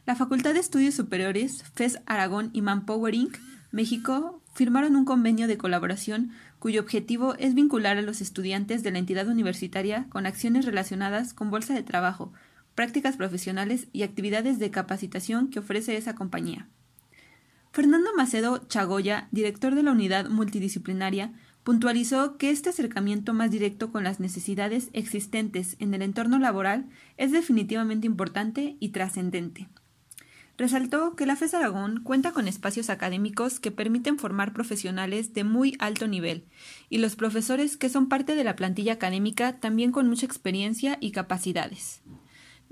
La 0.06 0.16
Facultad 0.16 0.54
de 0.54 0.60
Estudios 0.60 0.94
Superiores, 0.94 1.64
FES 1.74 2.00
Aragón 2.06 2.52
y 2.54 2.62
Manpower 2.62 3.16
Inc., 3.16 3.38
México, 3.72 4.42
firmaron 4.54 4.96
un 4.96 5.04
convenio 5.04 5.48
de 5.48 5.58
colaboración 5.58 6.32
cuyo 6.60 6.80
objetivo 6.80 7.36
es 7.36 7.56
vincular 7.56 7.98
a 7.98 8.02
los 8.02 8.22
estudiantes 8.22 8.84
de 8.84 8.92
la 8.92 9.00
entidad 9.00 9.28
universitaria 9.28 10.06
con 10.10 10.26
acciones 10.26 10.64
relacionadas 10.64 11.34
con 11.34 11.50
bolsa 11.50 11.74
de 11.74 11.84
trabajo, 11.84 12.32
prácticas 12.76 13.18
profesionales 13.18 13.88
y 13.94 14.04
actividades 14.04 14.60
de 14.60 14.70
capacitación 14.70 15.50
que 15.50 15.60
ofrece 15.60 15.98
esa 15.98 16.14
compañía. 16.14 16.68
Fernando 17.72 18.12
Macedo 18.16 18.60
Chagoya, 18.68 19.28
director 19.32 19.76
de 19.76 19.84
la 19.84 19.92
unidad 19.92 20.30
multidisciplinaria, 20.30 21.34
puntualizó 21.64 22.38
que 22.38 22.52
este 22.52 22.70
acercamiento 22.70 23.34
más 23.34 23.52
directo 23.52 23.92
con 23.92 24.04
las 24.04 24.20
necesidades 24.20 24.90
existentes 24.94 25.76
en 25.80 25.94
el 25.94 26.04
entorno 26.04 26.38
laboral 26.38 26.86
es 27.18 27.32
definitivamente 27.32 28.08
importante 28.08 28.78
y 28.80 28.90
trascendente. 28.90 29.68
Resaltó 30.58 31.16
que 31.18 31.26
la 31.26 31.36
FES 31.36 31.54
Aragón 31.54 32.02
cuenta 32.04 32.32
con 32.32 32.48
espacios 32.48 32.90
académicos 32.90 33.60
que 33.60 33.72
permiten 33.72 34.18
formar 34.18 34.54
profesionales 34.54 35.34
de 35.34 35.44
muy 35.44 35.76
alto 35.80 36.08
nivel 36.08 36.46
y 36.90 37.00
los 37.00 37.18
profesores 37.18 37.76
que 37.76 37.90
son 37.90 38.08
parte 38.08 38.36
de 38.36 38.44
la 38.46 38.56
plantilla 38.56 38.94
académica 38.94 39.60
también 39.60 39.92
con 39.92 40.08
mucha 40.08 40.26
experiencia 40.26 40.98
y 41.02 41.12
capacidades. 41.12 42.02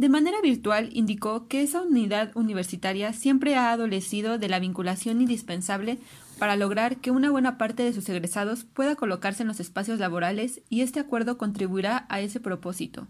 De 0.03 0.09
manera 0.09 0.41
virtual 0.41 0.89
indicó 0.91 1.47
que 1.47 1.63
esa 1.63 1.81
unidad 1.81 2.35
universitaria 2.35 3.13
siempre 3.13 3.55
ha 3.55 3.71
adolecido 3.71 4.37
de 4.37 4.49
la 4.49 4.59
vinculación 4.59 5.21
indispensable 5.21 5.97
para 6.37 6.57
lograr 6.57 6.97
que 6.97 7.09
una 7.09 7.31
buena 7.31 7.57
parte 7.57 7.83
de 7.83 7.93
sus 7.93 8.09
egresados 8.09 8.65
pueda 8.65 8.97
colocarse 8.97 9.43
en 9.43 9.47
los 9.47 9.61
espacios 9.61 9.99
laborales 9.99 10.61
y 10.67 10.81
este 10.81 10.99
acuerdo 10.99 11.37
contribuirá 11.37 12.05
a 12.09 12.19
ese 12.19 12.41
propósito. 12.41 13.07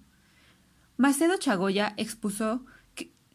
Macedo 0.95 1.36
Chagoya 1.38 1.95
expuso 1.97 2.63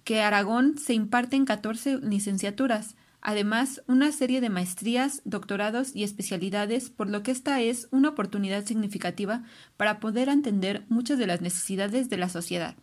que, 0.05 0.21
Aragón 0.23 0.79
se 0.79 0.95
imparte 0.95 1.35
en 1.35 1.45
14 1.45 1.99
licenciaturas, 1.99 2.95
además 3.21 3.83
una 3.89 4.13
serie 4.13 4.41
de 4.41 4.51
maestrías, 4.51 5.21
doctorados 5.25 5.97
y 5.97 6.05
especialidades, 6.05 6.91
por 6.91 7.11
lo 7.11 7.25
que 7.25 7.33
esta 7.33 7.61
es 7.61 7.89
una 7.91 8.11
oportunidad 8.11 8.65
significativa 8.67 9.43
para 9.77 9.99
poder 9.99 10.29
entender 10.29 10.85
muchas 10.89 11.19
de 11.19 11.27
las 11.27 11.41
necesidades 11.41 12.09
de 12.09 12.19
la 12.19 12.29
sociedad. 12.29 12.77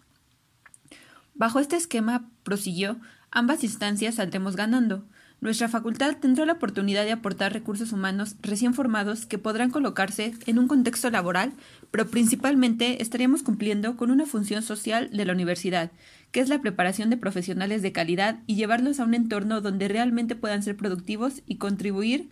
Bajo 1.37 1.59
este 1.59 1.75
esquema, 1.75 2.29
prosiguió, 2.43 2.97
ambas 3.29 3.65
instancias 3.65 4.15
saldremos 4.15 4.55
ganando. 4.55 5.05
Nuestra 5.41 5.67
facultad 5.67 6.15
tendrá 6.15 6.45
la 6.45 6.53
oportunidad 6.53 7.03
de 7.03 7.11
aportar 7.11 7.51
recursos 7.51 7.91
humanos 7.91 8.37
recién 8.41 8.73
formados 8.73 9.25
que 9.25 9.37
podrán 9.37 9.69
colocarse 9.69 10.33
en 10.45 10.57
un 10.57 10.69
contexto 10.69 11.09
laboral, 11.09 11.51
pero 11.91 12.07
principalmente 12.07 13.01
estaríamos 13.03 13.43
cumpliendo 13.43 13.97
con 13.97 14.11
una 14.11 14.25
función 14.25 14.63
social 14.63 15.09
de 15.11 15.25
la 15.25 15.33
universidad, 15.33 15.91
que 16.31 16.39
es 16.39 16.47
la 16.47 16.61
preparación 16.61 17.09
de 17.09 17.17
profesionales 17.17 17.81
de 17.81 17.91
calidad 17.91 18.39
y 18.47 18.55
llevarlos 18.55 19.01
a 19.01 19.03
un 19.03 19.13
entorno 19.13 19.59
donde 19.59 19.89
realmente 19.89 20.37
puedan 20.37 20.63
ser 20.63 20.77
productivos 20.77 21.41
y 21.45 21.57
contribuir 21.57 22.29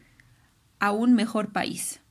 a 0.79 0.93
un 0.93 1.13
mejor 1.13 1.51
país. 1.51 2.02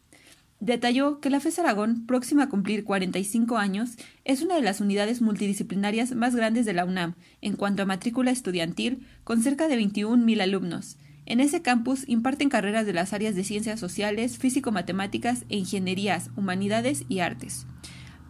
Detalló 0.62 1.18
que 1.18 1.28
la 1.28 1.40
FES 1.40 1.58
Aragón, 1.58 2.06
próxima 2.06 2.44
a 2.44 2.48
cumplir 2.48 2.84
45 2.84 3.58
años, 3.58 3.96
es 4.24 4.42
una 4.42 4.54
de 4.54 4.62
las 4.62 4.80
unidades 4.80 5.20
multidisciplinarias 5.20 6.14
más 6.14 6.36
grandes 6.36 6.64
de 6.64 6.72
la 6.72 6.84
UNAM 6.84 7.16
en 7.40 7.56
cuanto 7.56 7.82
a 7.82 7.84
matrícula 7.84 8.30
estudiantil, 8.30 9.04
con 9.24 9.42
cerca 9.42 9.66
de 9.66 9.76
21.000 9.76 10.40
alumnos. 10.40 10.98
En 11.26 11.40
ese 11.40 11.62
campus 11.62 12.08
imparten 12.08 12.48
carreras 12.48 12.86
de 12.86 12.92
las 12.92 13.12
áreas 13.12 13.34
de 13.34 13.42
ciencias 13.42 13.80
sociales, 13.80 14.38
físico-matemáticas 14.38 15.46
e 15.48 15.56
ingenierías, 15.56 16.30
humanidades 16.36 17.06
y 17.08 17.18
artes. 17.18 17.66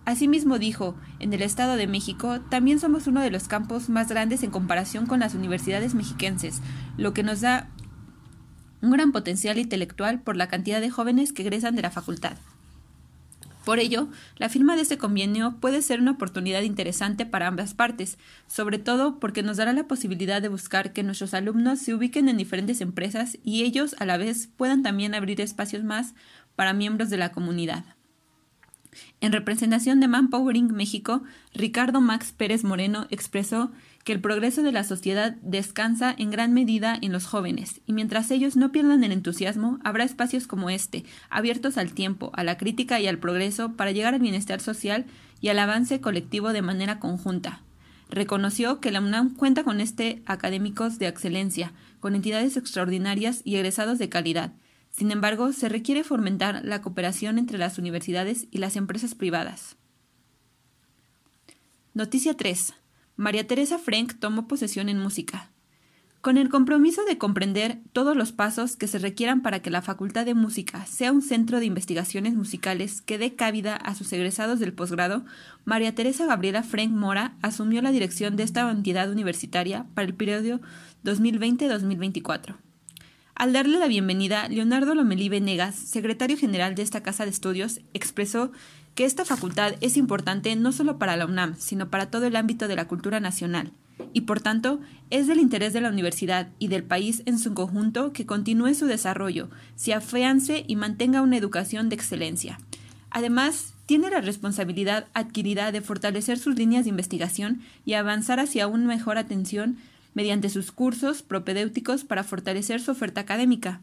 Asimismo 0.06 0.58
dijo, 0.58 0.96
en 1.18 1.34
el 1.34 1.42
Estado 1.42 1.76
de 1.76 1.86
México 1.86 2.40
también 2.40 2.80
somos 2.80 3.06
uno 3.06 3.20
de 3.20 3.30
los 3.30 3.46
campos 3.46 3.90
más 3.90 4.08
grandes 4.08 4.42
en 4.42 4.50
comparación 4.50 5.04
con 5.04 5.20
las 5.20 5.34
universidades 5.34 5.94
mexiquenses, 5.94 6.62
lo 6.96 7.12
que 7.12 7.24
nos 7.24 7.42
da 7.42 7.68
un 8.82 8.90
gran 8.90 9.12
potencial 9.12 9.58
intelectual 9.58 10.20
por 10.20 10.36
la 10.36 10.48
cantidad 10.48 10.80
de 10.80 10.90
jóvenes 10.90 11.32
que 11.32 11.42
egresan 11.42 11.74
de 11.76 11.82
la 11.82 11.90
facultad. 11.90 12.36
Por 13.64 13.78
ello, 13.78 14.08
la 14.38 14.48
firma 14.48 14.74
de 14.74 14.82
este 14.82 14.98
convenio 14.98 15.56
puede 15.60 15.82
ser 15.82 16.00
una 16.00 16.10
oportunidad 16.10 16.62
interesante 16.62 17.26
para 17.26 17.46
ambas 17.46 17.74
partes, 17.74 18.18
sobre 18.48 18.78
todo 18.78 19.20
porque 19.20 19.44
nos 19.44 19.56
dará 19.56 19.72
la 19.72 19.86
posibilidad 19.86 20.42
de 20.42 20.48
buscar 20.48 20.92
que 20.92 21.04
nuestros 21.04 21.32
alumnos 21.32 21.78
se 21.78 21.94
ubiquen 21.94 22.28
en 22.28 22.36
diferentes 22.36 22.80
empresas 22.80 23.38
y 23.44 23.62
ellos 23.62 23.94
a 24.00 24.04
la 24.04 24.16
vez 24.16 24.48
puedan 24.56 24.82
también 24.82 25.14
abrir 25.14 25.40
espacios 25.40 25.84
más 25.84 26.14
para 26.56 26.72
miembros 26.72 27.08
de 27.08 27.18
la 27.18 27.30
comunidad. 27.30 27.84
En 29.20 29.32
representación 29.32 30.00
de 30.00 30.08
Manpowering 30.08 30.72
México, 30.72 31.22
Ricardo 31.54 32.00
Max 32.00 32.32
Pérez 32.36 32.64
Moreno 32.64 33.06
expresó 33.10 33.72
que 34.04 34.12
el 34.12 34.20
progreso 34.20 34.62
de 34.62 34.72
la 34.72 34.84
sociedad 34.84 35.36
descansa 35.42 36.14
en 36.16 36.30
gran 36.30 36.52
medida 36.52 36.98
en 37.00 37.12
los 37.12 37.26
jóvenes, 37.26 37.80
y 37.86 37.92
mientras 37.92 38.30
ellos 38.30 38.56
no 38.56 38.72
pierdan 38.72 39.04
el 39.04 39.12
entusiasmo, 39.12 39.78
habrá 39.84 40.04
espacios 40.04 40.46
como 40.46 40.70
este, 40.70 41.04
abiertos 41.30 41.78
al 41.78 41.92
tiempo, 41.92 42.30
a 42.34 42.44
la 42.44 42.58
crítica 42.58 43.00
y 43.00 43.06
al 43.06 43.18
progreso 43.18 43.72
para 43.76 43.92
llegar 43.92 44.14
al 44.14 44.20
bienestar 44.20 44.60
social 44.60 45.06
y 45.40 45.48
al 45.48 45.58
avance 45.58 46.00
colectivo 46.00 46.52
de 46.52 46.62
manera 46.62 46.98
conjunta. 46.98 47.62
Reconoció 48.10 48.78
que 48.80 48.90
la 48.90 49.00
UNAM 49.00 49.34
cuenta 49.34 49.64
con 49.64 49.80
este 49.80 50.22
académicos 50.26 50.98
de 50.98 51.06
excelencia, 51.06 51.72
con 51.98 52.14
entidades 52.14 52.58
extraordinarias 52.58 53.40
y 53.44 53.56
egresados 53.56 53.98
de 53.98 54.10
calidad. 54.10 54.52
Sin 54.92 55.10
embargo, 55.10 55.52
se 55.52 55.68
requiere 55.68 56.04
fomentar 56.04 56.60
la 56.64 56.82
cooperación 56.82 57.38
entre 57.38 57.58
las 57.58 57.78
universidades 57.78 58.46
y 58.50 58.58
las 58.58 58.76
empresas 58.76 59.14
privadas. 59.14 59.76
Noticia 61.94 62.34
3. 62.34 62.74
María 63.16 63.46
Teresa 63.46 63.78
Frank 63.78 64.14
tomó 64.18 64.46
posesión 64.46 64.88
en 64.88 64.98
música. 64.98 65.50
Con 66.20 66.36
el 66.38 66.50
compromiso 66.50 67.04
de 67.04 67.18
comprender 67.18 67.80
todos 67.92 68.16
los 68.16 68.30
pasos 68.32 68.76
que 68.76 68.86
se 68.86 68.98
requieran 68.98 69.42
para 69.42 69.60
que 69.60 69.70
la 69.70 69.82
Facultad 69.82 70.24
de 70.24 70.34
Música 70.34 70.86
sea 70.86 71.10
un 71.10 71.20
centro 71.20 71.58
de 71.58 71.66
investigaciones 71.66 72.34
musicales 72.34 73.02
que 73.02 73.18
dé 73.18 73.34
cabida 73.34 73.74
a 73.74 73.94
sus 73.96 74.12
egresados 74.12 74.60
del 74.60 74.72
posgrado, 74.72 75.24
María 75.64 75.94
Teresa 75.94 76.24
Gabriela 76.26 76.62
Frank 76.62 76.90
Mora 76.90 77.36
asumió 77.42 77.82
la 77.82 77.90
dirección 77.90 78.36
de 78.36 78.44
esta 78.44 78.70
entidad 78.70 79.10
universitaria 79.10 79.86
para 79.94 80.06
el 80.06 80.14
periodo 80.14 80.60
2020-2024. 81.02 82.56
Al 83.34 83.52
darle 83.52 83.78
la 83.78 83.88
bienvenida, 83.88 84.48
Leonardo 84.48 84.94
Lomelí 84.94 85.28
Venegas, 85.28 85.74
secretario 85.74 86.36
general 86.36 86.74
de 86.74 86.82
esta 86.82 87.02
casa 87.02 87.24
de 87.24 87.30
estudios, 87.30 87.80
expresó 87.94 88.52
que 88.94 89.04
esta 89.04 89.24
facultad 89.24 89.74
es 89.80 89.96
importante 89.96 90.54
no 90.54 90.70
solo 90.70 90.98
para 90.98 91.16
la 91.16 91.24
UNAM, 91.24 91.56
sino 91.58 91.88
para 91.88 92.10
todo 92.10 92.26
el 92.26 92.36
ámbito 92.36 92.68
de 92.68 92.76
la 92.76 92.86
cultura 92.86 93.20
nacional, 93.20 93.72
y 94.12 94.22
por 94.22 94.40
tanto 94.40 94.80
es 95.08 95.26
del 95.26 95.40
interés 95.40 95.72
de 95.72 95.80
la 95.80 95.88
universidad 95.88 96.50
y 96.58 96.68
del 96.68 96.84
país 96.84 97.22
en 97.24 97.38
su 97.38 97.54
conjunto 97.54 98.12
que 98.12 98.26
continúe 98.26 98.74
su 98.74 98.86
desarrollo, 98.86 99.48
se 99.76 99.94
afiance 99.94 100.64
y 100.68 100.76
mantenga 100.76 101.22
una 101.22 101.38
educación 101.38 101.88
de 101.88 101.96
excelencia. 101.96 102.58
Además, 103.10 103.72
tiene 103.86 104.10
la 104.10 104.20
responsabilidad 104.20 105.06
adquirida 105.14 105.72
de 105.72 105.80
fortalecer 105.80 106.38
sus 106.38 106.56
líneas 106.56 106.84
de 106.84 106.90
investigación 106.90 107.62
y 107.84 107.94
avanzar 107.94 108.40
hacia 108.40 108.66
una 108.66 108.86
mejor 108.86 109.18
atención 109.18 109.78
mediante 110.14 110.48
sus 110.48 110.72
cursos 110.72 111.22
propedéuticos 111.22 112.04
para 112.04 112.24
fortalecer 112.24 112.80
su 112.80 112.90
oferta 112.90 113.20
académica. 113.20 113.82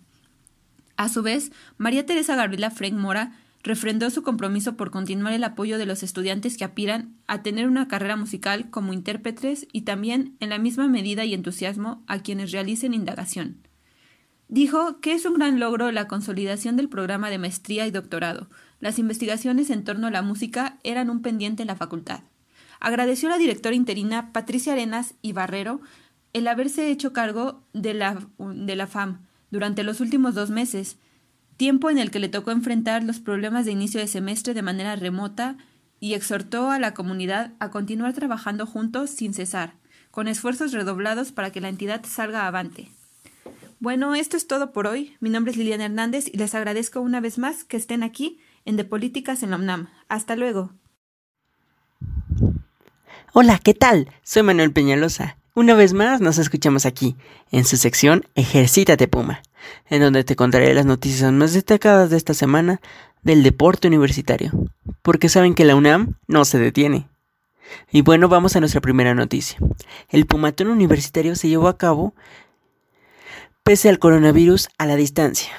A 0.97 1.09
su 1.09 1.23
vez, 1.23 1.51
María 1.77 2.05
Teresa 2.05 2.35
Gabriela 2.35 2.71
Frank 2.71 2.93
Mora 2.93 3.33
refrendó 3.63 4.09
su 4.09 4.23
compromiso 4.23 4.77
por 4.77 4.91
continuar 4.91 5.33
el 5.33 5.43
apoyo 5.43 5.77
de 5.77 5.85
los 5.85 6.03
estudiantes 6.03 6.57
que 6.57 6.63
aspiran 6.63 7.15
a 7.27 7.41
tener 7.41 7.67
una 7.67 7.87
carrera 7.87 8.15
musical 8.15 8.69
como 8.69 8.93
intérpretes 8.93 9.67
y 9.71 9.81
también, 9.81 10.35
en 10.39 10.49
la 10.49 10.59
misma 10.59 10.87
medida 10.87 11.25
y 11.25 11.33
entusiasmo, 11.33 12.03
a 12.07 12.19
quienes 12.19 12.51
realicen 12.51 12.93
indagación. 12.93 13.57
Dijo 14.47 14.99
que 14.99 15.13
es 15.13 15.25
un 15.25 15.35
gran 15.35 15.59
logro 15.59 15.91
la 15.91 16.07
consolidación 16.07 16.75
del 16.75 16.89
programa 16.89 17.29
de 17.29 17.37
maestría 17.37 17.85
y 17.85 17.91
doctorado. 17.91 18.49
Las 18.79 18.97
investigaciones 18.97 19.69
en 19.69 19.83
torno 19.83 20.07
a 20.07 20.11
la 20.11 20.23
música 20.23 20.79
eran 20.83 21.09
un 21.09 21.21
pendiente 21.21 21.61
en 21.61 21.67
la 21.67 21.75
facultad. 21.75 22.21
Agradeció 22.79 23.29
a 23.29 23.33
la 23.33 23.37
directora 23.37 23.75
interina 23.75 24.31
Patricia 24.31 24.73
Arenas 24.73 25.13
y 25.21 25.33
Barrero 25.33 25.81
el 26.33 26.47
haberse 26.47 26.89
hecho 26.91 27.13
cargo 27.13 27.63
de 27.73 27.93
la, 27.93 28.27
de 28.37 28.75
la 28.75 28.87
FAM 28.87 29.25
durante 29.51 29.83
los 29.83 29.99
últimos 29.99 30.35
dos 30.35 30.49
meses, 30.49 30.97
tiempo 31.57 31.89
en 31.89 31.97
el 31.97 32.11
que 32.11 32.19
le 32.19 32.29
tocó 32.29 32.51
enfrentar 32.51 33.03
los 33.03 33.19
problemas 33.19 33.65
de 33.65 33.71
inicio 33.71 33.99
de 33.99 34.07
semestre 34.07 34.53
de 34.53 34.61
manera 34.61 34.95
remota 34.95 35.57
y 35.99 36.13
exhortó 36.13 36.71
a 36.71 36.79
la 36.79 36.93
comunidad 36.93 37.53
a 37.59 37.69
continuar 37.69 38.13
trabajando 38.13 38.65
juntos 38.65 39.09
sin 39.09 39.33
cesar, 39.33 39.73
con 40.11 40.27
esfuerzos 40.27 40.71
redoblados 40.71 41.31
para 41.31 41.51
que 41.51 41.61
la 41.61 41.69
entidad 41.69 42.05
salga 42.05 42.47
avante. 42.47 42.89
Bueno, 43.79 44.13
esto 44.15 44.35
es 44.37 44.47
todo 44.47 44.71
por 44.71 44.87
hoy. 44.87 45.15
Mi 45.19 45.29
nombre 45.29 45.51
es 45.51 45.57
Liliana 45.57 45.85
Hernández 45.85 46.27
y 46.27 46.37
les 46.37 46.53
agradezco 46.53 46.99
una 46.99 47.21
vez 47.21 47.37
más 47.37 47.63
que 47.63 47.77
estén 47.77 48.03
aquí 48.03 48.39
en 48.65 48.75
De 48.75 48.83
Políticas 48.83 49.41
en 49.41 49.51
la 49.51 49.55
UNAM. 49.55 49.87
Hasta 50.09 50.35
luego. 50.35 50.73
Hola, 53.33 53.59
¿qué 53.63 53.73
tal? 53.73 54.09
Soy 54.23 54.43
Manuel 54.43 54.73
Peñalosa. 54.73 55.38
Una 55.59 55.75
vez 55.75 55.91
más 55.91 56.21
nos 56.21 56.37
escuchamos 56.37 56.85
aquí, 56.85 57.17
en 57.51 57.65
su 57.65 57.75
sección 57.75 58.23
Ejercítate 58.33 59.09
Puma 59.09 59.41
en 59.89 60.01
donde 60.01 60.23
te 60.23 60.37
contaré 60.37 60.73
las 60.73 60.85
noticias 60.85 61.33
más 61.33 61.51
destacadas 61.51 62.09
de 62.09 62.15
esta 62.15 62.33
semana 62.33 62.79
del 63.23 63.43
deporte 63.43 63.89
universitario, 63.89 64.53
porque 65.01 65.27
saben 65.27 65.55
que 65.55 65.65
la 65.65 65.75
UNAM 65.75 66.15
no 66.27 66.45
se 66.45 66.59
detiene. 66.59 67.09
Y 67.91 68.03
bueno, 68.03 68.29
vamos 68.29 68.55
a 68.55 68.61
nuestra 68.61 68.79
primera 68.79 69.13
noticia. 69.13 69.59
El 70.07 70.27
Pumatón 70.27 70.69
Universitario 70.69 71.35
se 71.35 71.49
llevó 71.49 71.67
a 71.67 71.77
cabo 71.77 72.15
pese 73.63 73.89
al 73.89 73.99
coronavirus 73.99 74.69
a 74.77 74.85
la 74.85 74.95
distancia. 74.95 75.51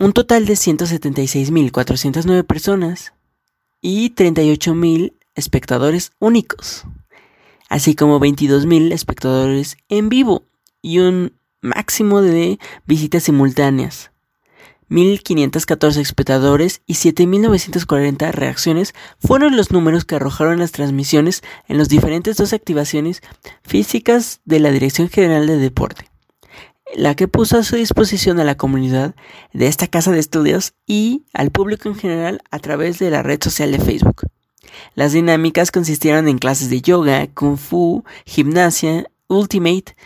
Un 0.00 0.14
total 0.14 0.46
de 0.46 0.54
176.409 0.54 2.44
personas 2.44 3.12
y 3.80 4.12
38.000 4.16 5.12
espectadores 5.36 6.10
únicos, 6.18 6.86
así 7.68 7.94
como 7.94 8.20
22.000 8.20 8.92
espectadores 8.92 9.76
en 9.88 10.08
vivo 10.08 10.44
y 10.82 10.98
un 10.98 11.32
máximo 11.60 12.20
de 12.22 12.58
visitas 12.86 13.24
simultáneas. 13.24 14.10
1.514 14.90 16.00
espectadores 16.00 16.82
y 16.86 16.94
7.940 16.94 18.30
reacciones 18.32 18.94
fueron 19.18 19.56
los 19.56 19.72
números 19.72 20.04
que 20.04 20.16
arrojaron 20.16 20.58
las 20.58 20.72
transmisiones 20.72 21.42
en 21.68 21.78
las 21.78 21.88
diferentes 21.88 22.36
dos 22.36 22.52
activaciones 22.52 23.22
físicas 23.62 24.40
de 24.44 24.60
la 24.60 24.70
Dirección 24.70 25.08
General 25.08 25.46
de 25.46 25.56
Deporte, 25.56 26.10
la 26.94 27.14
que 27.14 27.28
puso 27.28 27.58
a 27.58 27.64
su 27.64 27.76
disposición 27.76 28.38
a 28.40 28.44
la 28.44 28.56
comunidad 28.56 29.14
de 29.52 29.66
esta 29.66 29.86
casa 29.86 30.12
de 30.12 30.20
estudios 30.20 30.74
y 30.86 31.24
al 31.32 31.50
público 31.50 31.88
en 31.88 31.96
general 31.96 32.42
a 32.50 32.58
través 32.58 32.98
de 32.98 33.10
la 33.10 33.22
red 33.22 33.42
social 33.42 33.72
de 33.72 33.78
Facebook. 33.78 34.22
Las 34.94 35.12
dinámicas 35.12 35.70
consistieron 35.70 36.28
en 36.28 36.38
clases 36.38 36.70
de 36.70 36.80
yoga, 36.80 37.26
kung 37.28 37.56
fu, 37.56 38.04
gimnasia, 38.26 39.06
ultimate, 39.28 39.96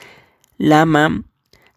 lama, 0.57 1.24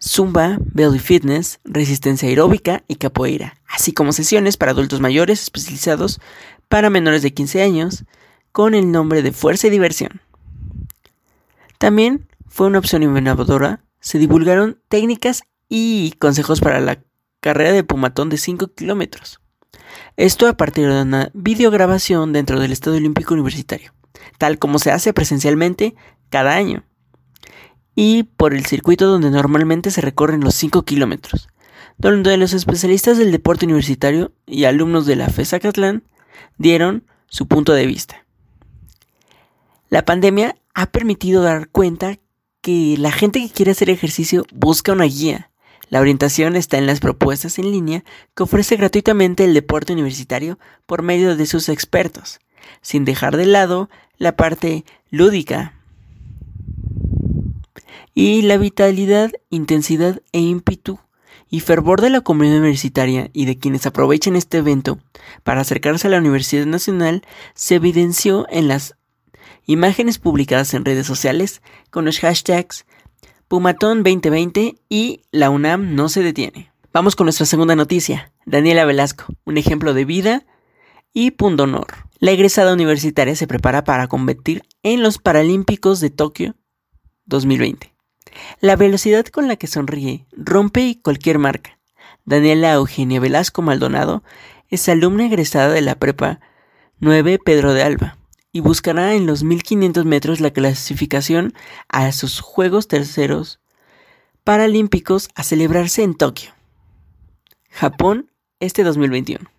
zumba, 0.01 0.57
belly 0.59 0.99
fitness, 0.99 1.59
resistencia 1.63 2.27
aeróbica 2.29 2.83
y 2.87 2.95
capoeira, 2.95 3.55
así 3.67 3.93
como 3.93 4.13
sesiones 4.13 4.57
para 4.57 4.71
adultos 4.71 4.99
mayores 4.99 5.41
especializados 5.43 6.19
para 6.67 6.89
menores 6.89 7.21
de 7.21 7.33
15 7.33 7.61
años 7.61 8.05
con 8.51 8.73
el 8.73 8.91
nombre 8.91 9.21
de 9.21 9.31
Fuerza 9.31 9.67
y 9.67 9.69
Diversión. 9.69 10.21
También 11.77 12.27
fue 12.47 12.67
una 12.67 12.79
opción 12.79 13.03
innovadora, 13.03 13.83
se 13.99 14.19
divulgaron 14.19 14.79
técnicas 14.87 15.43
y 15.69 16.13
consejos 16.19 16.61
para 16.61 16.79
la 16.79 17.03
carrera 17.39 17.71
de 17.71 17.83
pumatón 17.83 18.29
de 18.29 18.37
5 18.37 18.73
kilómetros. 18.73 19.40
Esto 20.17 20.47
a 20.47 20.57
partir 20.57 20.87
de 20.87 21.01
una 21.01 21.29
videograbación 21.33 22.33
dentro 22.33 22.59
del 22.59 22.71
Estado 22.71 22.97
Olímpico 22.97 23.33
Universitario, 23.33 23.93
tal 24.37 24.59
como 24.59 24.79
se 24.79 24.91
hace 24.91 25.13
presencialmente 25.13 25.95
cada 26.29 26.55
año 26.55 26.83
y 27.95 28.23
por 28.23 28.53
el 28.53 28.65
circuito 28.65 29.07
donde 29.07 29.31
normalmente 29.31 29.91
se 29.91 30.01
recorren 30.01 30.41
los 30.41 30.55
5 30.55 30.83
kilómetros, 30.83 31.49
donde 31.97 32.37
los 32.37 32.53
especialistas 32.53 33.17
del 33.17 33.31
deporte 33.31 33.65
universitario 33.65 34.33
y 34.45 34.65
alumnos 34.65 35.05
de 35.05 35.15
la 35.15 35.29
FESA 35.29 35.59
Catlán 35.59 36.03
dieron 36.57 37.05
su 37.27 37.47
punto 37.47 37.73
de 37.73 37.85
vista. 37.85 38.25
La 39.89 40.05
pandemia 40.05 40.55
ha 40.73 40.87
permitido 40.87 41.43
dar 41.43 41.69
cuenta 41.69 42.17
que 42.61 42.95
la 42.97 43.11
gente 43.11 43.39
que 43.41 43.49
quiere 43.49 43.71
hacer 43.71 43.89
ejercicio 43.89 44.45
busca 44.53 44.93
una 44.93 45.05
guía. 45.05 45.50
La 45.91 45.99
orientación 45.99 46.55
está 46.55 46.77
en 46.77 46.87
las 46.87 47.01
propuestas 47.01 47.59
en 47.59 47.69
línea 47.69 48.05
que 48.33 48.43
ofrece 48.43 48.77
gratuitamente 48.77 49.43
el 49.43 49.53
deporte 49.53 49.91
universitario 49.91 50.57
por 50.85 51.01
medio 51.01 51.35
de 51.35 51.45
sus 51.45 51.67
expertos, 51.67 52.39
sin 52.81 53.03
dejar 53.03 53.35
de 53.35 53.45
lado 53.45 53.89
la 54.17 54.37
parte 54.37 54.85
lúdica 55.09 55.73
y 58.13 58.41
la 58.43 58.55
vitalidad, 58.55 59.33
intensidad 59.49 60.21
e 60.31 60.39
ímpetu 60.39 60.97
y 61.49 61.59
fervor 61.59 61.99
de 61.99 62.09
la 62.09 62.21
comunidad 62.21 62.59
universitaria 62.59 63.29
y 63.33 63.43
de 63.43 63.57
quienes 63.57 63.85
aprovechan 63.85 64.37
este 64.37 64.59
evento 64.59 64.97
para 65.43 65.59
acercarse 65.59 66.07
a 66.07 66.11
la 66.11 66.19
Universidad 66.19 66.67
Nacional 66.67 67.21
se 67.53 67.75
evidenció 67.75 68.47
en 68.49 68.69
las 68.69 68.95
imágenes 69.65 70.19
publicadas 70.19 70.73
en 70.73 70.85
redes 70.85 71.05
sociales 71.05 71.61
con 71.89 72.05
los 72.05 72.19
hashtags 72.19 72.85
Pumatón 73.51 74.03
2020 74.03 74.77
y 74.87 75.23
la 75.29 75.49
UNAM 75.49 75.93
no 75.93 76.07
se 76.07 76.23
detiene. 76.23 76.71
Vamos 76.93 77.17
con 77.17 77.25
nuestra 77.25 77.45
segunda 77.45 77.75
noticia. 77.75 78.31
Daniela 78.45 78.85
Velasco, 78.85 79.25
un 79.43 79.57
ejemplo 79.57 79.93
de 79.93 80.05
vida 80.05 80.45
y 81.11 81.31
pundonor. 81.31 81.87
La 82.19 82.31
egresada 82.31 82.71
universitaria 82.71 83.35
se 83.35 83.47
prepara 83.47 83.83
para 83.83 84.07
competir 84.07 84.63
en 84.83 85.03
los 85.03 85.17
Paralímpicos 85.17 85.99
de 85.99 86.09
Tokio 86.09 86.55
2020. 87.25 87.93
La 88.61 88.77
velocidad 88.77 89.25
con 89.25 89.49
la 89.49 89.57
que 89.57 89.67
sonríe 89.67 90.25
rompe 90.31 90.97
cualquier 91.03 91.37
marca. 91.37 91.77
Daniela 92.23 92.71
Eugenia 92.71 93.19
Velasco 93.19 93.61
Maldonado 93.61 94.23
es 94.69 94.87
alumna 94.87 95.25
egresada 95.25 95.73
de 95.73 95.81
la 95.81 95.95
Prepa 95.95 96.39
9 97.01 97.37
Pedro 97.43 97.73
de 97.73 97.83
Alba 97.83 98.17
y 98.51 98.59
buscará 98.59 99.13
en 99.13 99.25
los 99.25 99.43
1500 99.43 100.05
metros 100.05 100.39
la 100.39 100.51
clasificación 100.51 101.53
a 101.89 102.11
sus 102.11 102.39
Juegos 102.39 102.87
Terceros 102.87 103.59
Paralímpicos 104.43 105.29
a 105.35 105.43
celebrarse 105.43 106.01
en 106.01 106.15
Tokio, 106.15 106.51
Japón, 107.69 108.31
este 108.59 108.83
2021. 108.83 109.49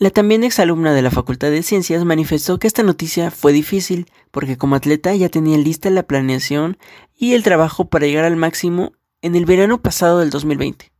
La 0.00 0.10
también 0.10 0.44
exalumna 0.44 0.92
de 0.92 1.02
la 1.02 1.10
Facultad 1.10 1.50
de 1.50 1.62
Ciencias 1.62 2.04
manifestó 2.04 2.58
que 2.58 2.66
esta 2.66 2.82
noticia 2.82 3.30
fue 3.30 3.52
difícil 3.52 4.06
porque 4.30 4.56
como 4.56 4.76
atleta 4.76 5.14
ya 5.14 5.28
tenía 5.28 5.58
lista 5.58 5.90
la 5.90 6.04
planeación 6.04 6.76
y 7.16 7.34
el 7.34 7.42
trabajo 7.42 7.86
para 7.86 8.06
llegar 8.06 8.24
al 8.24 8.36
máximo 8.36 8.92
en 9.22 9.34
el 9.34 9.44
verano 9.44 9.82
pasado 9.82 10.20
del 10.20 10.30
2020. 10.30 10.92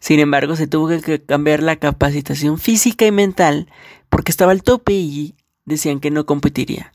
Sin 0.00 0.20
embargo, 0.20 0.54
se 0.56 0.66
tuvo 0.66 0.88
que 1.00 1.24
cambiar 1.24 1.62
la 1.62 1.76
capacitación 1.76 2.58
física 2.58 3.06
y 3.06 3.12
mental 3.12 3.68
porque 4.12 4.30
estaba 4.30 4.52
al 4.52 4.62
tope 4.62 4.92
y 4.92 5.34
decían 5.64 5.98
que 5.98 6.10
no 6.10 6.26
competiría. 6.26 6.92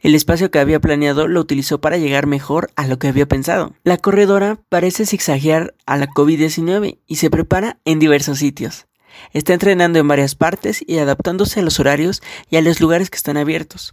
El 0.00 0.14
espacio 0.14 0.50
que 0.50 0.58
había 0.58 0.80
planeado 0.80 1.28
lo 1.28 1.38
utilizó 1.38 1.82
para 1.82 1.98
llegar 1.98 2.26
mejor 2.26 2.70
a 2.76 2.86
lo 2.86 2.98
que 2.98 3.08
había 3.08 3.28
pensado. 3.28 3.74
La 3.84 3.98
corredora 3.98 4.58
parece 4.70 5.04
zigzaguear 5.04 5.74
a 5.84 5.98
la 5.98 6.08
COVID-19 6.08 6.98
y 7.06 7.16
se 7.16 7.28
prepara 7.28 7.78
en 7.84 7.98
diversos 7.98 8.38
sitios. 8.38 8.86
Está 9.34 9.52
entrenando 9.52 9.98
en 9.98 10.08
varias 10.08 10.34
partes 10.34 10.82
y 10.86 10.96
adaptándose 10.96 11.60
a 11.60 11.62
los 11.62 11.78
horarios 11.78 12.22
y 12.48 12.56
a 12.56 12.62
los 12.62 12.80
lugares 12.80 13.10
que 13.10 13.18
están 13.18 13.36
abiertos. 13.36 13.92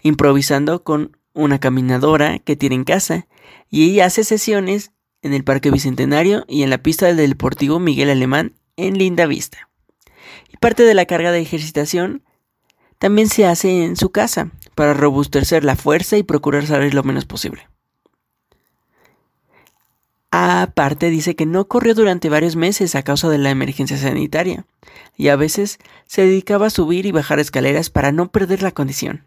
Improvisando 0.00 0.84
con 0.84 1.16
una 1.32 1.58
caminadora 1.58 2.38
que 2.38 2.54
tiene 2.54 2.76
en 2.76 2.84
casa 2.84 3.26
y 3.68 3.90
ella 3.90 4.06
hace 4.06 4.22
sesiones 4.22 4.92
en 5.22 5.34
el 5.34 5.42
Parque 5.42 5.72
Bicentenario 5.72 6.44
y 6.46 6.62
en 6.62 6.70
la 6.70 6.78
pista 6.78 7.12
del 7.12 7.30
Deportivo 7.30 7.80
Miguel 7.80 8.10
Alemán 8.10 8.54
en 8.76 8.96
Linda 8.96 9.26
Vista. 9.26 9.69
Parte 10.60 10.82
de 10.82 10.94
la 10.94 11.06
carga 11.06 11.32
de 11.32 11.40
ejercitación 11.40 12.22
también 12.98 13.28
se 13.28 13.46
hace 13.46 13.82
en 13.82 13.96
su 13.96 14.10
casa, 14.10 14.50
para 14.74 14.92
robustecer 14.92 15.64
la 15.64 15.74
fuerza 15.74 16.18
y 16.18 16.22
procurar 16.22 16.66
salir 16.66 16.92
lo 16.92 17.02
menos 17.02 17.24
posible. 17.24 17.66
Aparte 20.30 21.10
dice 21.10 21.34
que 21.34 21.46
no 21.46 21.66
corrió 21.66 21.94
durante 21.94 22.28
varios 22.28 22.56
meses 22.56 22.94
a 22.94 23.02
causa 23.02 23.28
de 23.30 23.38
la 23.38 23.50
emergencia 23.50 23.96
sanitaria, 23.96 24.66
y 25.16 25.28
a 25.28 25.36
veces 25.36 25.78
se 26.06 26.22
dedicaba 26.22 26.66
a 26.66 26.70
subir 26.70 27.06
y 27.06 27.10
bajar 27.10 27.40
escaleras 27.40 27.90
para 27.90 28.12
no 28.12 28.30
perder 28.30 28.62
la 28.62 28.70
condición. 28.70 29.26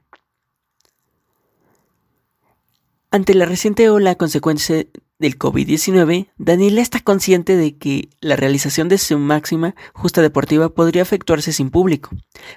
Ante 3.09 3.33
la 3.33 3.45
reciente 3.45 3.89
ola 3.89 4.15
consecuencia 4.15 4.85
del 5.19 5.37
COVID-19, 5.37 6.29
Daniela 6.37 6.81
está 6.81 6.99
consciente 6.99 7.55
de 7.55 7.77
que 7.77 8.09
la 8.19 8.35
realización 8.35 8.89
de 8.89 8.97
su 8.97 9.17
máxima 9.19 9.75
justa 9.93 10.21
deportiva 10.21 10.69
podría 10.69 11.01
efectuarse 11.01 11.53
sin 11.53 11.69
público, 11.69 12.09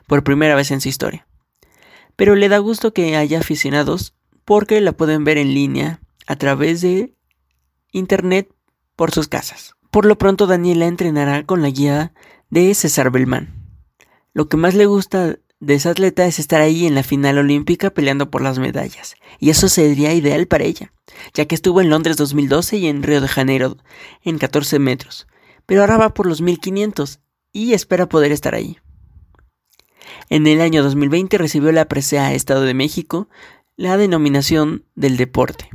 por 0.06 0.24
primera 0.24 0.54
vez 0.54 0.70
en 0.70 0.80
su 0.80 0.88
historia 0.88 1.26
pero 2.16 2.34
le 2.34 2.48
da 2.48 2.58
gusto 2.58 2.92
que 2.92 3.16
haya 3.16 3.38
aficionados 3.38 4.14
porque 4.44 4.80
la 4.80 4.92
pueden 4.92 5.24
ver 5.24 5.38
en 5.38 5.54
línea 5.54 6.00
a 6.26 6.36
través 6.36 6.80
de 6.80 7.14
internet 7.92 8.48
por 8.96 9.12
sus 9.12 9.28
casas. 9.28 9.74
Por 9.90 10.06
lo 10.06 10.18
pronto 10.18 10.46
Daniela 10.46 10.86
entrenará 10.86 11.44
con 11.44 11.62
la 11.62 11.70
guía 11.70 12.12
de 12.50 12.74
César 12.74 13.10
Belmán. 13.10 13.54
Lo 14.32 14.48
que 14.48 14.56
más 14.56 14.74
le 14.74 14.86
gusta 14.86 15.38
de 15.60 15.74
esa 15.74 15.90
atleta 15.90 16.26
es 16.26 16.38
estar 16.38 16.60
ahí 16.60 16.86
en 16.86 16.94
la 16.94 17.02
final 17.02 17.38
olímpica 17.38 17.90
peleando 17.90 18.30
por 18.30 18.42
las 18.42 18.58
medallas, 18.58 19.16
y 19.38 19.50
eso 19.50 19.68
sería 19.68 20.12
ideal 20.12 20.46
para 20.46 20.64
ella, 20.64 20.92
ya 21.34 21.46
que 21.46 21.54
estuvo 21.54 21.80
en 21.80 21.90
Londres 21.90 22.16
2012 22.16 22.76
y 22.76 22.86
en 22.88 23.02
Río 23.02 23.20
de 23.20 23.28
Janeiro 23.28 23.76
en 24.22 24.38
14 24.38 24.78
metros, 24.78 25.26
pero 25.64 25.80
ahora 25.80 25.96
va 25.96 26.14
por 26.14 26.26
los 26.26 26.42
1500 26.42 27.20
y 27.52 27.72
espera 27.72 28.08
poder 28.08 28.32
estar 28.32 28.54
ahí. 28.54 28.78
En 30.28 30.46
el 30.46 30.60
año 30.60 30.82
2020 30.82 31.38
recibió 31.38 31.72
la 31.72 31.88
presea 31.88 32.34
Estado 32.34 32.62
de 32.62 32.74
México 32.74 33.28
la 33.76 33.96
denominación 33.96 34.84
del 34.94 35.16
deporte. 35.16 35.68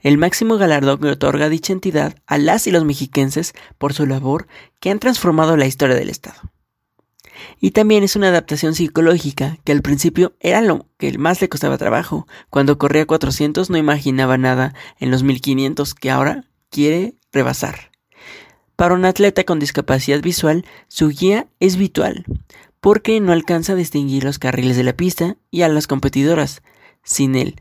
El 0.00 0.18
máximo 0.18 0.56
galardón 0.56 1.00
que 1.00 1.08
otorga 1.08 1.48
dicha 1.48 1.72
entidad 1.72 2.16
a 2.26 2.38
las 2.38 2.66
y 2.66 2.70
los 2.70 2.84
mexiquenses 2.84 3.54
por 3.78 3.92
su 3.92 4.06
labor 4.06 4.46
que 4.78 4.90
han 4.90 5.00
transformado 5.00 5.56
la 5.56 5.66
historia 5.66 5.96
del 5.96 6.10
Estado. 6.10 6.38
Y 7.60 7.72
también 7.72 8.04
es 8.04 8.16
una 8.16 8.28
adaptación 8.28 8.74
psicológica 8.74 9.58
que 9.64 9.72
al 9.72 9.82
principio 9.82 10.34
era 10.40 10.60
lo 10.60 10.86
que 10.98 11.16
más 11.18 11.40
le 11.40 11.48
costaba 11.48 11.78
trabajo. 11.78 12.26
Cuando 12.50 12.78
corría 12.78 13.06
400 13.06 13.70
no 13.70 13.76
imaginaba 13.76 14.38
nada 14.38 14.74
en 14.98 15.10
los 15.10 15.22
1500 15.22 15.94
que 15.94 16.10
ahora 16.10 16.44
quiere 16.70 17.14
rebasar. 17.32 17.90
Para 18.76 18.94
un 18.94 19.04
atleta 19.06 19.44
con 19.44 19.58
discapacidad 19.58 20.20
visual, 20.20 20.66
su 20.88 21.08
guía 21.08 21.48
es 21.60 21.76
virtual, 21.76 22.26
porque 22.80 23.20
no 23.20 23.32
alcanza 23.32 23.72
a 23.72 23.76
distinguir 23.76 24.24
los 24.24 24.38
carriles 24.38 24.76
de 24.76 24.84
la 24.84 24.92
pista 24.94 25.36
y 25.50 25.62
a 25.62 25.68
las 25.68 25.86
competidoras. 25.86 26.62
Sin 27.02 27.36
él, 27.36 27.56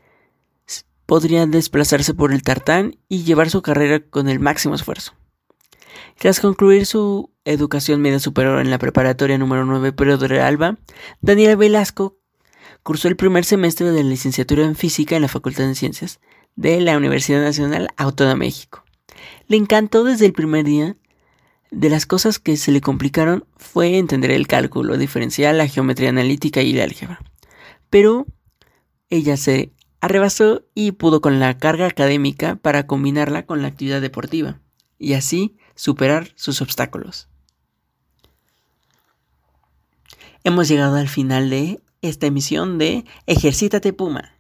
podría 1.06 1.46
desplazarse 1.46 2.14
por 2.14 2.34
el 2.34 2.44
tartán 2.44 2.98
y 3.08 3.24
llevar 3.24 3.50
su 3.50 3.62
carrera 3.62 4.02
con 4.02 4.28
el 4.28 4.40
máximo 4.40 4.76
esfuerzo. 4.76 5.14
Tras 6.18 6.40
concluir 6.40 6.86
su 6.86 7.32
educación 7.44 8.02
media 8.02 8.20
superior 8.20 8.60
en 8.60 8.70
la 8.70 8.78
preparatoria 8.78 9.38
número 9.38 9.66
9 9.66 9.94
Pedro 9.94 10.18
de 10.18 10.42
Alba, 10.42 10.78
Daniela 11.22 11.56
Velasco 11.56 12.18
cursó 12.84 13.08
el 13.08 13.16
primer 13.16 13.46
semestre 13.46 13.92
de 13.92 14.04
la 14.04 14.10
licenciatura 14.10 14.64
en 14.64 14.76
física 14.76 15.16
en 15.16 15.22
la 15.22 15.28
Facultad 15.28 15.68
de 15.68 15.76
Ciencias 15.76 16.20
de 16.56 16.80
la 16.82 16.98
Universidad 16.98 17.42
Nacional 17.42 17.90
Autónoma 17.98 18.34
de 18.34 18.40
México. 18.40 18.84
Le 19.48 19.58
encantó 19.58 20.04
desde 20.04 20.26
el 20.26 20.34
primer 20.34 20.66
día 20.66 20.96
de 21.72 21.90
las 21.90 22.06
cosas 22.06 22.40
que 22.40 22.58
se 22.58 22.72
le 22.72 22.82
complicaron 22.82 23.46
fue 23.58 23.98
entender 23.98 24.32
el 24.32 24.48
cálculo 24.48 24.98
diferencial, 24.98 25.58
la 25.58 25.68
geometría 25.68 26.10
analítica 26.10 26.62
y 26.62 26.74
la 26.74 26.84
álgebra. 26.84 27.20
Pero 27.90 28.26
ella 29.10 29.36
se 29.38 29.74
arrebasó 30.00 30.66
y 30.74 30.92
pudo 30.94 31.22
con 31.22 31.40
la 31.40 31.58
carga 31.58 31.88
académica 31.88 32.56
para 32.56 32.88
combinarla 32.88 33.46
con 33.46 33.62
la 33.62 33.68
actividad 33.68 34.02
deportiva 34.02 34.60
y 34.98 35.14
así 35.14 35.58
superar 35.76 36.32
sus 36.36 36.62
obstáculos. 36.62 37.30
Hemos 40.44 40.68
llegado 40.68 40.96
al 40.98 41.10
final 41.10 41.50
de 41.50 41.82
esta 42.02 42.28
emisión 42.28 42.78
de 42.78 43.06
Ejercítate 43.26 43.94
Puma. 43.94 44.36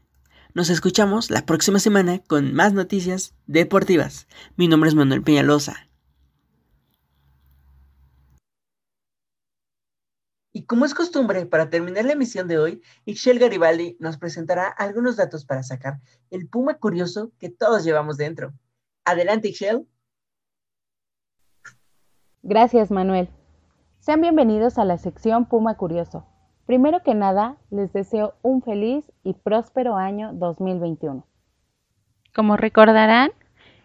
Nos 0.53 0.69
escuchamos 0.69 1.31
la 1.31 1.45
próxima 1.45 1.79
semana 1.79 2.19
con 2.19 2.53
más 2.53 2.73
noticias 2.73 3.33
deportivas. 3.45 4.27
Mi 4.55 4.67
nombre 4.67 4.89
es 4.89 4.95
Manuel 4.95 5.23
Peñalosa. 5.23 5.89
Y 10.53 10.63
como 10.63 10.85
es 10.85 10.93
costumbre, 10.93 11.45
para 11.45 11.69
terminar 11.69 12.05
la 12.05 12.13
emisión 12.13 12.47
de 12.47 12.57
hoy, 12.57 12.81
Ixchel 13.03 13.39
Garibaldi 13.39 13.97
nos 13.99 14.17
presentará 14.17 14.69
algunos 14.69 15.17
datos 15.17 15.43
para 15.43 15.63
sacar 15.63 15.99
el 16.29 16.47
puma 16.47 16.75
curioso 16.75 17.33
que 17.39 17.49
todos 17.49 17.83
llevamos 17.83 18.15
dentro. 18.15 18.53
Adelante, 19.03 19.49
Ixchel. 19.49 19.85
Gracias, 22.47 22.91
Manuel. 22.91 23.27
Sean 23.97 24.21
bienvenidos 24.21 24.77
a 24.77 24.85
la 24.85 24.99
sección 24.99 25.45
Puma 25.45 25.77
Curioso. 25.77 26.27
Primero 26.67 27.01
que 27.01 27.15
nada, 27.15 27.57
les 27.71 27.91
deseo 27.91 28.35
un 28.43 28.61
feliz 28.61 29.11
y 29.23 29.33
próspero 29.33 29.95
año 29.95 30.31
2021. 30.31 31.25
Como 32.35 32.55
recordarán, 32.55 33.31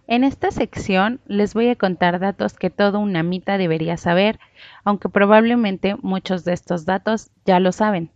en 0.07 0.25
esta 0.25 0.51
sección 0.51 1.21
les 1.25 1.55
voy 1.55 1.71
a 1.71 1.77
contar 1.77 2.21
datos 2.21 2.53
que 2.53 2.69
todo 2.69 3.01
un 3.01 3.17
amita 3.17 3.57
debería 3.57 3.97
saber, 3.97 4.39
aunque 4.85 5.09
probablemente 5.09 5.97
muchos 6.03 6.45
de 6.45 6.53
estos 6.53 6.85
datos 6.85 7.31
ya 7.47 7.61
lo 7.61 7.73
saben. 7.73 8.11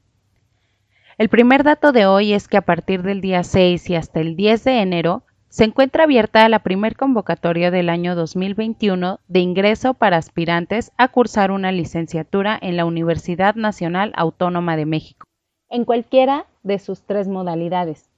El 1.16 1.30
primer 1.30 1.64
dato 1.64 1.90
de 1.90 2.04
hoy 2.04 2.35
es 2.35 2.48
que 2.48 2.59
a 2.59 2.66
partir 2.66 3.02
del 3.02 3.22
día 3.22 3.44
6 3.44 3.88
y 3.88 3.96
hasta 3.96 4.20
el 4.20 4.37
10 4.37 4.62
de 4.64 4.83
enero 4.83 5.22
se 5.54 5.62
encuentra 5.62 6.02
abierta 6.02 6.48
la 6.48 6.64
primer 6.64 6.96
convocatoria 6.96 7.70
del 7.70 7.88
año 7.88 8.16
2021 8.16 9.20
de 9.28 9.38
ingreso 9.38 9.94
para 9.94 10.16
aspirantes 10.16 10.90
a 10.96 11.06
cursar 11.06 11.52
una 11.52 11.70
licenciatura 11.70 12.58
en 12.60 12.76
la 12.76 12.84
Universidad 12.84 13.54
Nacional 13.54 14.12
Autónoma 14.16 14.76
de 14.76 14.84
México, 14.84 15.28
en 15.70 15.84
cualquiera 15.84 16.48
de 16.64 16.80
sus 16.80 17.02
tres 17.02 17.28
modalidades, 17.28 18.10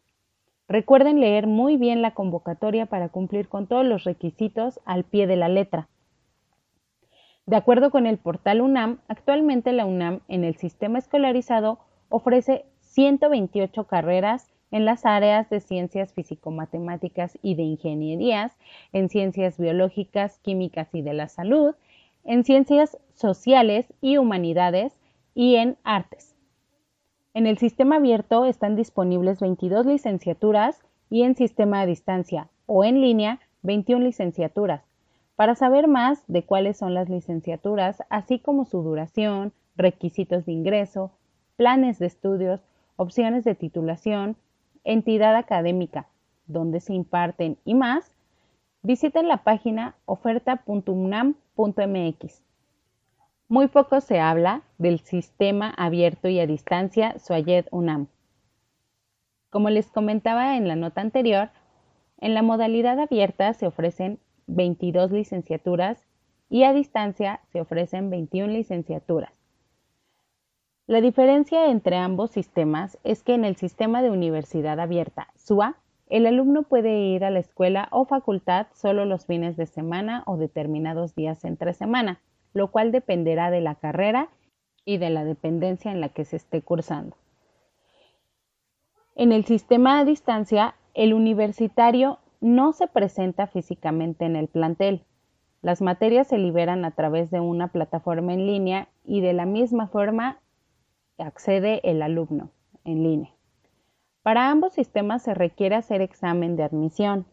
Recuerden 0.72 1.20
leer 1.20 1.46
muy 1.46 1.76
bien 1.76 2.00
la 2.00 2.12
convocatoria 2.12 2.86
para 2.86 3.10
cumplir 3.10 3.46
con 3.46 3.66
todos 3.66 3.84
los 3.84 4.04
requisitos 4.04 4.80
al 4.86 5.04
pie 5.04 5.26
de 5.26 5.36
la 5.36 5.50
letra. 5.50 5.90
De 7.44 7.56
acuerdo 7.56 7.90
con 7.90 8.06
el 8.06 8.16
portal 8.16 8.62
UNAM, 8.62 9.00
actualmente 9.06 9.74
la 9.74 9.84
UNAM 9.84 10.20
en 10.28 10.44
el 10.44 10.56
sistema 10.56 10.98
escolarizado 10.98 11.78
ofrece 12.08 12.64
128 12.80 13.84
carreras 13.84 14.50
en 14.70 14.86
las 14.86 15.04
áreas 15.04 15.50
de 15.50 15.60
ciencias 15.60 16.14
físico-matemáticas 16.14 17.38
y 17.42 17.54
de 17.54 17.64
ingenierías, 17.64 18.56
en 18.94 19.10
ciencias 19.10 19.58
biológicas, 19.58 20.38
químicas 20.38 20.88
y 20.94 21.02
de 21.02 21.12
la 21.12 21.28
salud, 21.28 21.74
en 22.24 22.44
ciencias 22.44 22.96
sociales 23.12 23.92
y 24.00 24.16
humanidades 24.16 24.94
y 25.34 25.56
en 25.56 25.76
artes. 25.84 26.31
En 27.34 27.46
el 27.46 27.56
sistema 27.56 27.96
abierto 27.96 28.44
están 28.44 28.76
disponibles 28.76 29.40
22 29.40 29.86
licenciaturas 29.86 30.82
y 31.08 31.22
en 31.22 31.34
sistema 31.34 31.80
a 31.80 31.86
distancia 31.86 32.48
o 32.66 32.84
en 32.84 33.00
línea 33.00 33.40
21 33.62 34.04
licenciaturas. 34.04 34.82
Para 35.34 35.54
saber 35.54 35.88
más 35.88 36.22
de 36.28 36.44
cuáles 36.44 36.76
son 36.76 36.92
las 36.92 37.08
licenciaturas, 37.08 38.02
así 38.10 38.38
como 38.38 38.66
su 38.66 38.82
duración, 38.82 39.54
requisitos 39.76 40.44
de 40.44 40.52
ingreso, 40.52 41.10
planes 41.56 41.98
de 41.98 42.06
estudios, 42.06 42.60
opciones 42.96 43.44
de 43.44 43.54
titulación, 43.54 44.36
entidad 44.84 45.34
académica, 45.34 46.08
donde 46.46 46.80
se 46.80 46.92
imparten 46.92 47.56
y 47.64 47.74
más, 47.74 48.14
visiten 48.82 49.26
la 49.26 49.38
página 49.38 49.94
oferta.unam.mx. 50.04 52.42
Muy 53.48 53.68
poco 53.68 54.00
se 54.00 54.20
habla 54.20 54.62
del 54.78 55.00
sistema 55.00 55.70
abierto 55.76 56.28
y 56.28 56.40
a 56.40 56.46
distancia 56.46 57.18
Suayed 57.18 57.66
UNAM. 57.70 58.08
Como 59.50 59.68
les 59.68 59.88
comentaba 59.88 60.56
en 60.56 60.68
la 60.68 60.76
nota 60.76 61.02
anterior, 61.02 61.50
en 62.18 62.34
la 62.34 62.42
modalidad 62.42 62.98
abierta 62.98 63.52
se 63.52 63.66
ofrecen 63.66 64.18
22 64.46 65.10
licenciaturas 65.12 66.06
y 66.48 66.64
a 66.64 66.72
distancia 66.72 67.40
se 67.52 67.60
ofrecen 67.60 68.10
21 68.10 68.52
licenciaturas. 68.52 69.32
La 70.86 71.00
diferencia 71.00 71.70
entre 71.70 71.96
ambos 71.96 72.30
sistemas 72.30 72.98
es 73.04 73.22
que 73.22 73.34
en 73.34 73.44
el 73.44 73.56
sistema 73.56 74.02
de 74.02 74.10
universidad 74.10 74.80
abierta, 74.80 75.28
SUA, 75.36 75.76
el 76.08 76.26
alumno 76.26 76.64
puede 76.64 76.98
ir 76.98 77.24
a 77.24 77.30
la 77.30 77.38
escuela 77.38 77.88
o 77.90 78.04
facultad 78.04 78.66
solo 78.74 79.04
los 79.04 79.24
fines 79.24 79.56
de 79.56 79.66
semana 79.66 80.22
o 80.26 80.36
determinados 80.36 81.14
días 81.14 81.44
entre 81.44 81.72
semana, 81.72 82.20
lo 82.52 82.70
cual 82.70 82.92
dependerá 82.92 83.50
de 83.50 83.60
la 83.60 83.74
carrera 83.74 84.28
y 84.84 84.98
de 84.98 85.10
la 85.10 85.24
dependencia 85.24 85.92
en 85.92 86.00
la 86.00 86.08
que 86.08 86.24
se 86.24 86.36
esté 86.36 86.62
cursando. 86.62 87.16
En 89.14 89.32
el 89.32 89.44
sistema 89.44 89.98
a 89.98 90.04
distancia, 90.04 90.74
el 90.94 91.14
universitario 91.14 92.18
no 92.40 92.72
se 92.72 92.88
presenta 92.88 93.46
físicamente 93.46 94.24
en 94.24 94.36
el 94.36 94.48
plantel. 94.48 95.04
Las 95.60 95.80
materias 95.80 96.26
se 96.26 96.38
liberan 96.38 96.84
a 96.84 96.90
través 96.90 97.30
de 97.30 97.40
una 97.40 97.68
plataforma 97.68 98.34
en 98.34 98.46
línea 98.46 98.88
y 99.04 99.20
de 99.20 99.32
la 99.32 99.46
misma 99.46 99.86
forma 99.86 100.40
accede 101.18 101.80
el 101.88 102.02
alumno 102.02 102.50
en 102.84 103.02
línea. 103.02 103.30
Para 104.22 104.50
ambos 104.50 104.72
sistemas 104.72 105.22
se 105.22 105.34
requiere 105.34 105.76
hacer 105.76 106.00
examen 106.00 106.56
de 106.56 106.64
admisión 106.64 107.26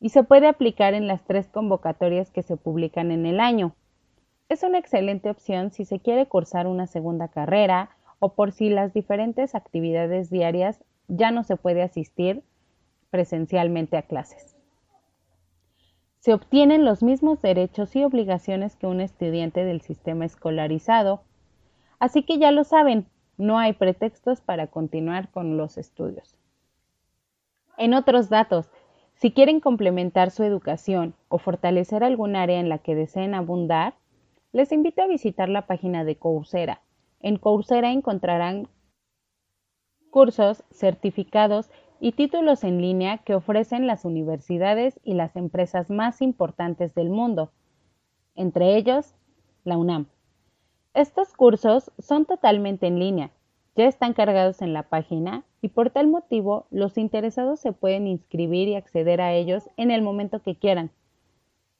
y 0.00 0.10
se 0.10 0.24
puede 0.24 0.48
aplicar 0.48 0.94
en 0.94 1.06
las 1.06 1.22
tres 1.24 1.48
convocatorias 1.48 2.30
que 2.30 2.42
se 2.42 2.56
publican 2.56 3.10
en 3.12 3.26
el 3.26 3.40
año. 3.40 3.74
Es 4.52 4.62
una 4.62 4.76
excelente 4.76 5.30
opción 5.30 5.70
si 5.70 5.86
se 5.86 5.98
quiere 5.98 6.26
cursar 6.26 6.66
una 6.66 6.86
segunda 6.86 7.28
carrera 7.28 7.88
o 8.18 8.34
por 8.34 8.52
si 8.52 8.68
las 8.68 8.92
diferentes 8.92 9.54
actividades 9.54 10.28
diarias 10.28 10.84
ya 11.08 11.30
no 11.30 11.42
se 11.42 11.56
puede 11.56 11.80
asistir 11.80 12.42
presencialmente 13.08 13.96
a 13.96 14.02
clases. 14.02 14.54
Se 16.18 16.34
obtienen 16.34 16.84
los 16.84 17.02
mismos 17.02 17.40
derechos 17.40 17.96
y 17.96 18.04
obligaciones 18.04 18.76
que 18.76 18.86
un 18.86 19.00
estudiante 19.00 19.64
del 19.64 19.80
sistema 19.80 20.26
escolarizado, 20.26 21.22
así 21.98 22.22
que 22.22 22.36
ya 22.36 22.50
lo 22.50 22.64
saben, 22.64 23.06
no 23.38 23.58
hay 23.58 23.72
pretextos 23.72 24.42
para 24.42 24.66
continuar 24.66 25.30
con 25.30 25.56
los 25.56 25.78
estudios. 25.78 26.36
En 27.78 27.94
otros 27.94 28.28
datos, 28.28 28.68
si 29.14 29.32
quieren 29.32 29.60
complementar 29.60 30.30
su 30.30 30.42
educación 30.42 31.14
o 31.30 31.38
fortalecer 31.38 32.04
algún 32.04 32.36
área 32.36 32.60
en 32.60 32.68
la 32.68 32.76
que 32.76 32.94
deseen 32.94 33.34
abundar, 33.34 33.94
les 34.52 34.70
invito 34.70 35.02
a 35.02 35.06
visitar 35.06 35.48
la 35.48 35.66
página 35.66 36.04
de 36.04 36.16
Coursera. 36.16 36.82
En 37.20 37.36
Coursera 37.36 37.90
encontrarán 37.92 38.68
cursos, 40.10 40.62
certificados 40.70 41.70
y 41.98 42.12
títulos 42.12 42.64
en 42.64 42.82
línea 42.82 43.18
que 43.18 43.34
ofrecen 43.34 43.86
las 43.86 44.04
universidades 44.04 45.00
y 45.04 45.14
las 45.14 45.36
empresas 45.36 45.88
más 45.88 46.20
importantes 46.20 46.94
del 46.94 47.08
mundo, 47.08 47.50
entre 48.34 48.76
ellos 48.76 49.14
la 49.64 49.78
UNAM. 49.78 50.06
Estos 50.94 51.32
cursos 51.32 51.90
son 51.98 52.26
totalmente 52.26 52.86
en 52.86 52.98
línea, 52.98 53.30
ya 53.74 53.86
están 53.86 54.12
cargados 54.12 54.60
en 54.60 54.74
la 54.74 54.82
página 54.82 55.44
y 55.62 55.68
por 55.68 55.88
tal 55.88 56.08
motivo 56.08 56.66
los 56.70 56.98
interesados 56.98 57.60
se 57.60 57.72
pueden 57.72 58.06
inscribir 58.06 58.68
y 58.68 58.74
acceder 58.74 59.22
a 59.22 59.32
ellos 59.32 59.70
en 59.78 59.90
el 59.90 60.02
momento 60.02 60.42
que 60.42 60.56
quieran. 60.56 60.90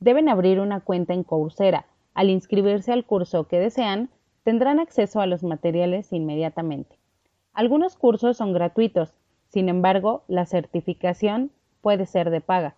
Deben 0.01 0.31
abrir 0.31 0.59
una 0.59 0.81
cuenta 0.81 1.13
en 1.13 1.23
Coursera. 1.23 1.87
Al 2.15 2.31
inscribirse 2.31 2.93
al 2.93 3.05
curso 3.05 3.49
que 3.49 3.59
desean, 3.59 4.11
tendrán 4.45 4.81
acceso 4.81 5.21
a 5.21 5.27
los 5.27 5.43
materiales 5.43 6.13
inmediatamente. 6.13 6.97
Algunos 7.53 7.97
cursos 7.97 8.37
son 8.37 8.53
gratuitos 8.53 9.15
sin 9.53 9.69
embargo, 9.69 10.25
la 10.29 10.47
certificación 10.47 11.51
puede 11.83 12.07
ser 12.07 12.31
de 12.31 12.41
paga. 12.41 12.75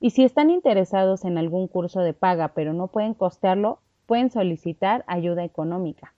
Y 0.00 0.10
si 0.10 0.24
están 0.24 0.50
interesados 0.50 1.24
en 1.24 1.38
algún 1.38 1.68
curso 1.68 2.00
de 2.00 2.14
paga 2.14 2.48
pero 2.48 2.72
no 2.72 2.88
pueden 2.88 3.14
costearlo, 3.14 3.78
pueden 4.06 4.30
solicitar 4.30 5.04
ayuda 5.06 5.44
económica. 5.44 6.12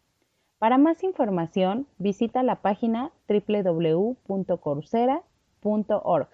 Para 0.59 0.79
más 0.79 1.05
información, 1.05 1.87
visita 1.99 2.43
la 2.43 2.57
página 2.57 3.11
www.coursera.org. 3.29 6.29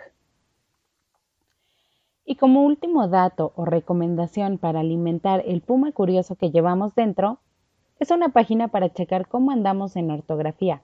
Y 2.30 2.34
como 2.34 2.62
último 2.62 3.08
dato 3.08 3.54
o 3.56 3.64
recomendación 3.64 4.58
para 4.58 4.80
alimentar 4.80 5.42
el 5.46 5.62
puma 5.62 5.92
curioso 5.92 6.36
que 6.36 6.50
llevamos 6.50 6.94
dentro, 6.94 7.38
es 8.00 8.10
una 8.10 8.28
página 8.28 8.68
para 8.68 8.92
checar 8.92 9.28
cómo 9.28 9.50
andamos 9.50 9.96
en 9.96 10.10
ortografía. 10.10 10.82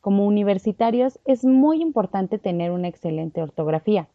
Como 0.00 0.26
universitarios 0.26 1.20
es 1.24 1.44
muy 1.44 1.80
importante 1.80 2.38
tener 2.38 2.72
una 2.72 2.88
excelente 2.88 3.40
ortografía 3.40 4.08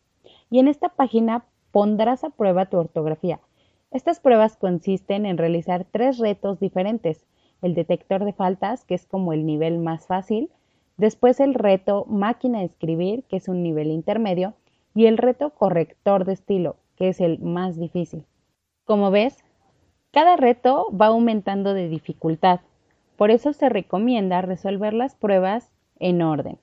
y 0.49 0.59
en 0.59 0.67
esta 0.67 0.89
página 0.89 1.45
pondrás 1.71 2.25
a 2.25 2.29
prueba 2.31 2.65
tu 2.65 2.75
ortografía. 2.75 3.39
Estas 3.91 4.19
pruebas 4.19 4.57
consisten 4.57 5.25
en 5.25 5.37
realizar 5.37 5.85
tres 5.89 6.17
retos 6.17 6.59
diferentes. 6.59 7.25
El 7.61 7.73
detector 7.73 8.25
de 8.25 8.33
faltas, 8.33 8.83
que 8.83 8.95
es 8.95 9.05
como 9.05 9.31
el 9.31 9.45
nivel 9.45 9.79
más 9.79 10.07
fácil, 10.07 10.49
después 10.97 11.39
el 11.39 11.53
reto 11.53 12.03
máquina 12.09 12.59
de 12.59 12.65
escribir, 12.65 13.23
que 13.29 13.37
es 13.37 13.47
un 13.47 13.63
nivel 13.63 13.91
intermedio, 13.91 14.55
y 14.95 15.05
el 15.05 15.17
reto 15.17 15.51
corrector 15.51 16.25
de 16.25 16.33
estilo, 16.33 16.77
que 16.95 17.09
es 17.09 17.21
el 17.21 17.39
más 17.39 17.77
difícil. 17.77 18.25
Como 18.85 19.11
ves, 19.11 19.43
cada 20.11 20.37
reto 20.37 20.87
va 20.89 21.07
aumentando 21.07 21.73
de 21.73 21.89
dificultad. 21.89 22.61
Por 23.17 23.29
eso 23.29 23.53
se 23.53 23.69
recomienda 23.69 24.41
resolver 24.41 24.93
las 24.93 25.15
pruebas 25.15 25.69
en 25.99 26.21
orden. 26.21 26.57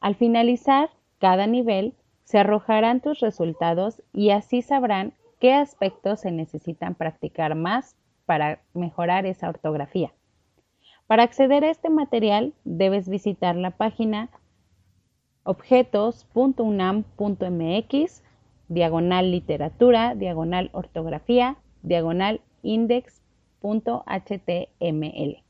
Al 0.00 0.14
finalizar 0.14 0.90
cada 1.18 1.46
nivel, 1.46 1.94
se 2.24 2.38
arrojarán 2.38 3.00
tus 3.00 3.20
resultados 3.20 4.02
y 4.12 4.30
así 4.30 4.62
sabrán 4.62 5.14
qué 5.40 5.52
aspectos 5.54 6.20
se 6.20 6.30
necesitan 6.30 6.94
practicar 6.94 7.54
más 7.54 7.96
para 8.24 8.60
mejorar 8.74 9.26
esa 9.26 9.48
ortografía. 9.48 10.12
Para 11.06 11.22
acceder 11.22 11.64
a 11.64 11.70
este 11.70 11.88
material 11.88 12.52
debes 12.64 13.08
visitar 13.08 13.54
la 13.54 13.70
página 13.70 14.28
objetos.unam.mx, 15.46 18.22
diagonal 18.68 19.30
literatura, 19.30 20.14
diagonal 20.14 20.68
ortografía, 20.72 21.56
diagonal 21.82 22.42
index.html. 22.62 25.42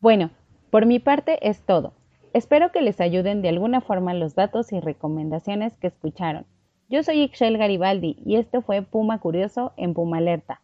Bueno, 0.00 0.30
por 0.70 0.86
mi 0.86 0.98
parte 0.98 1.48
es 1.48 1.62
todo. 1.62 1.92
Espero 2.32 2.72
que 2.72 2.82
les 2.82 3.00
ayuden 3.00 3.42
de 3.42 3.50
alguna 3.50 3.80
forma 3.80 4.12
los 4.12 4.34
datos 4.34 4.72
y 4.72 4.80
recomendaciones 4.80 5.76
que 5.76 5.86
escucharon. 5.86 6.46
Yo 6.88 7.02
soy 7.02 7.22
Ixchel 7.22 7.58
Garibaldi 7.58 8.16
y 8.24 8.36
esto 8.36 8.60
fue 8.60 8.82
Puma 8.82 9.20
Curioso 9.20 9.72
en 9.76 9.94
Puma 9.94 10.18
Alerta. 10.18 10.60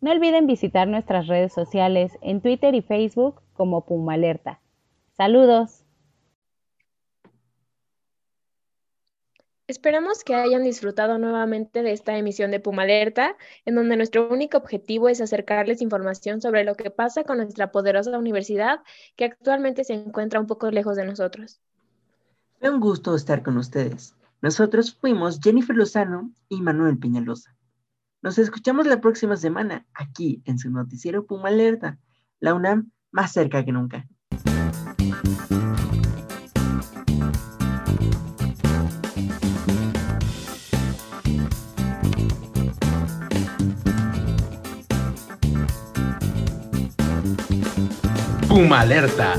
No 0.00 0.12
olviden 0.12 0.46
visitar 0.46 0.88
nuestras 0.88 1.26
redes 1.26 1.52
sociales 1.52 2.16
en 2.22 2.40
Twitter 2.40 2.74
y 2.74 2.82
Facebook 2.82 3.42
como 3.52 3.82
Puma 3.82 4.14
Alerta. 4.14 4.60
Saludos. 5.16 5.79
Esperamos 9.70 10.24
que 10.24 10.34
hayan 10.34 10.64
disfrutado 10.64 11.16
nuevamente 11.18 11.84
de 11.84 11.92
esta 11.92 12.18
emisión 12.18 12.50
de 12.50 12.58
Puma 12.58 12.82
Alerta, 12.82 13.36
en 13.64 13.76
donde 13.76 13.96
nuestro 13.96 14.28
único 14.28 14.56
objetivo 14.56 15.08
es 15.08 15.20
acercarles 15.20 15.80
información 15.80 16.40
sobre 16.40 16.64
lo 16.64 16.74
que 16.74 16.90
pasa 16.90 17.22
con 17.22 17.36
nuestra 17.36 17.70
poderosa 17.70 18.18
universidad, 18.18 18.80
que 19.14 19.26
actualmente 19.26 19.84
se 19.84 19.94
encuentra 19.94 20.40
un 20.40 20.48
poco 20.48 20.72
lejos 20.72 20.96
de 20.96 21.04
nosotros. 21.04 21.60
Fue 22.58 22.68
un 22.68 22.80
gusto 22.80 23.14
estar 23.14 23.44
con 23.44 23.58
ustedes. 23.58 24.16
Nosotros 24.42 24.92
fuimos 24.92 25.38
Jennifer 25.40 25.76
Lozano 25.76 26.32
y 26.48 26.62
Manuel 26.62 26.98
Peñalosa. 26.98 27.54
Nos 28.22 28.38
escuchamos 28.38 28.88
la 28.88 29.00
próxima 29.00 29.36
semana 29.36 29.86
aquí 29.94 30.42
en 30.46 30.58
su 30.58 30.68
noticiero 30.68 31.26
Puma 31.26 31.50
Alerta, 31.50 31.96
la 32.40 32.54
UNAM 32.54 32.90
más 33.12 33.32
cerca 33.32 33.64
que 33.64 33.70
nunca. 33.70 34.08
Puma 48.50 48.80
Alerta. 48.80 49.36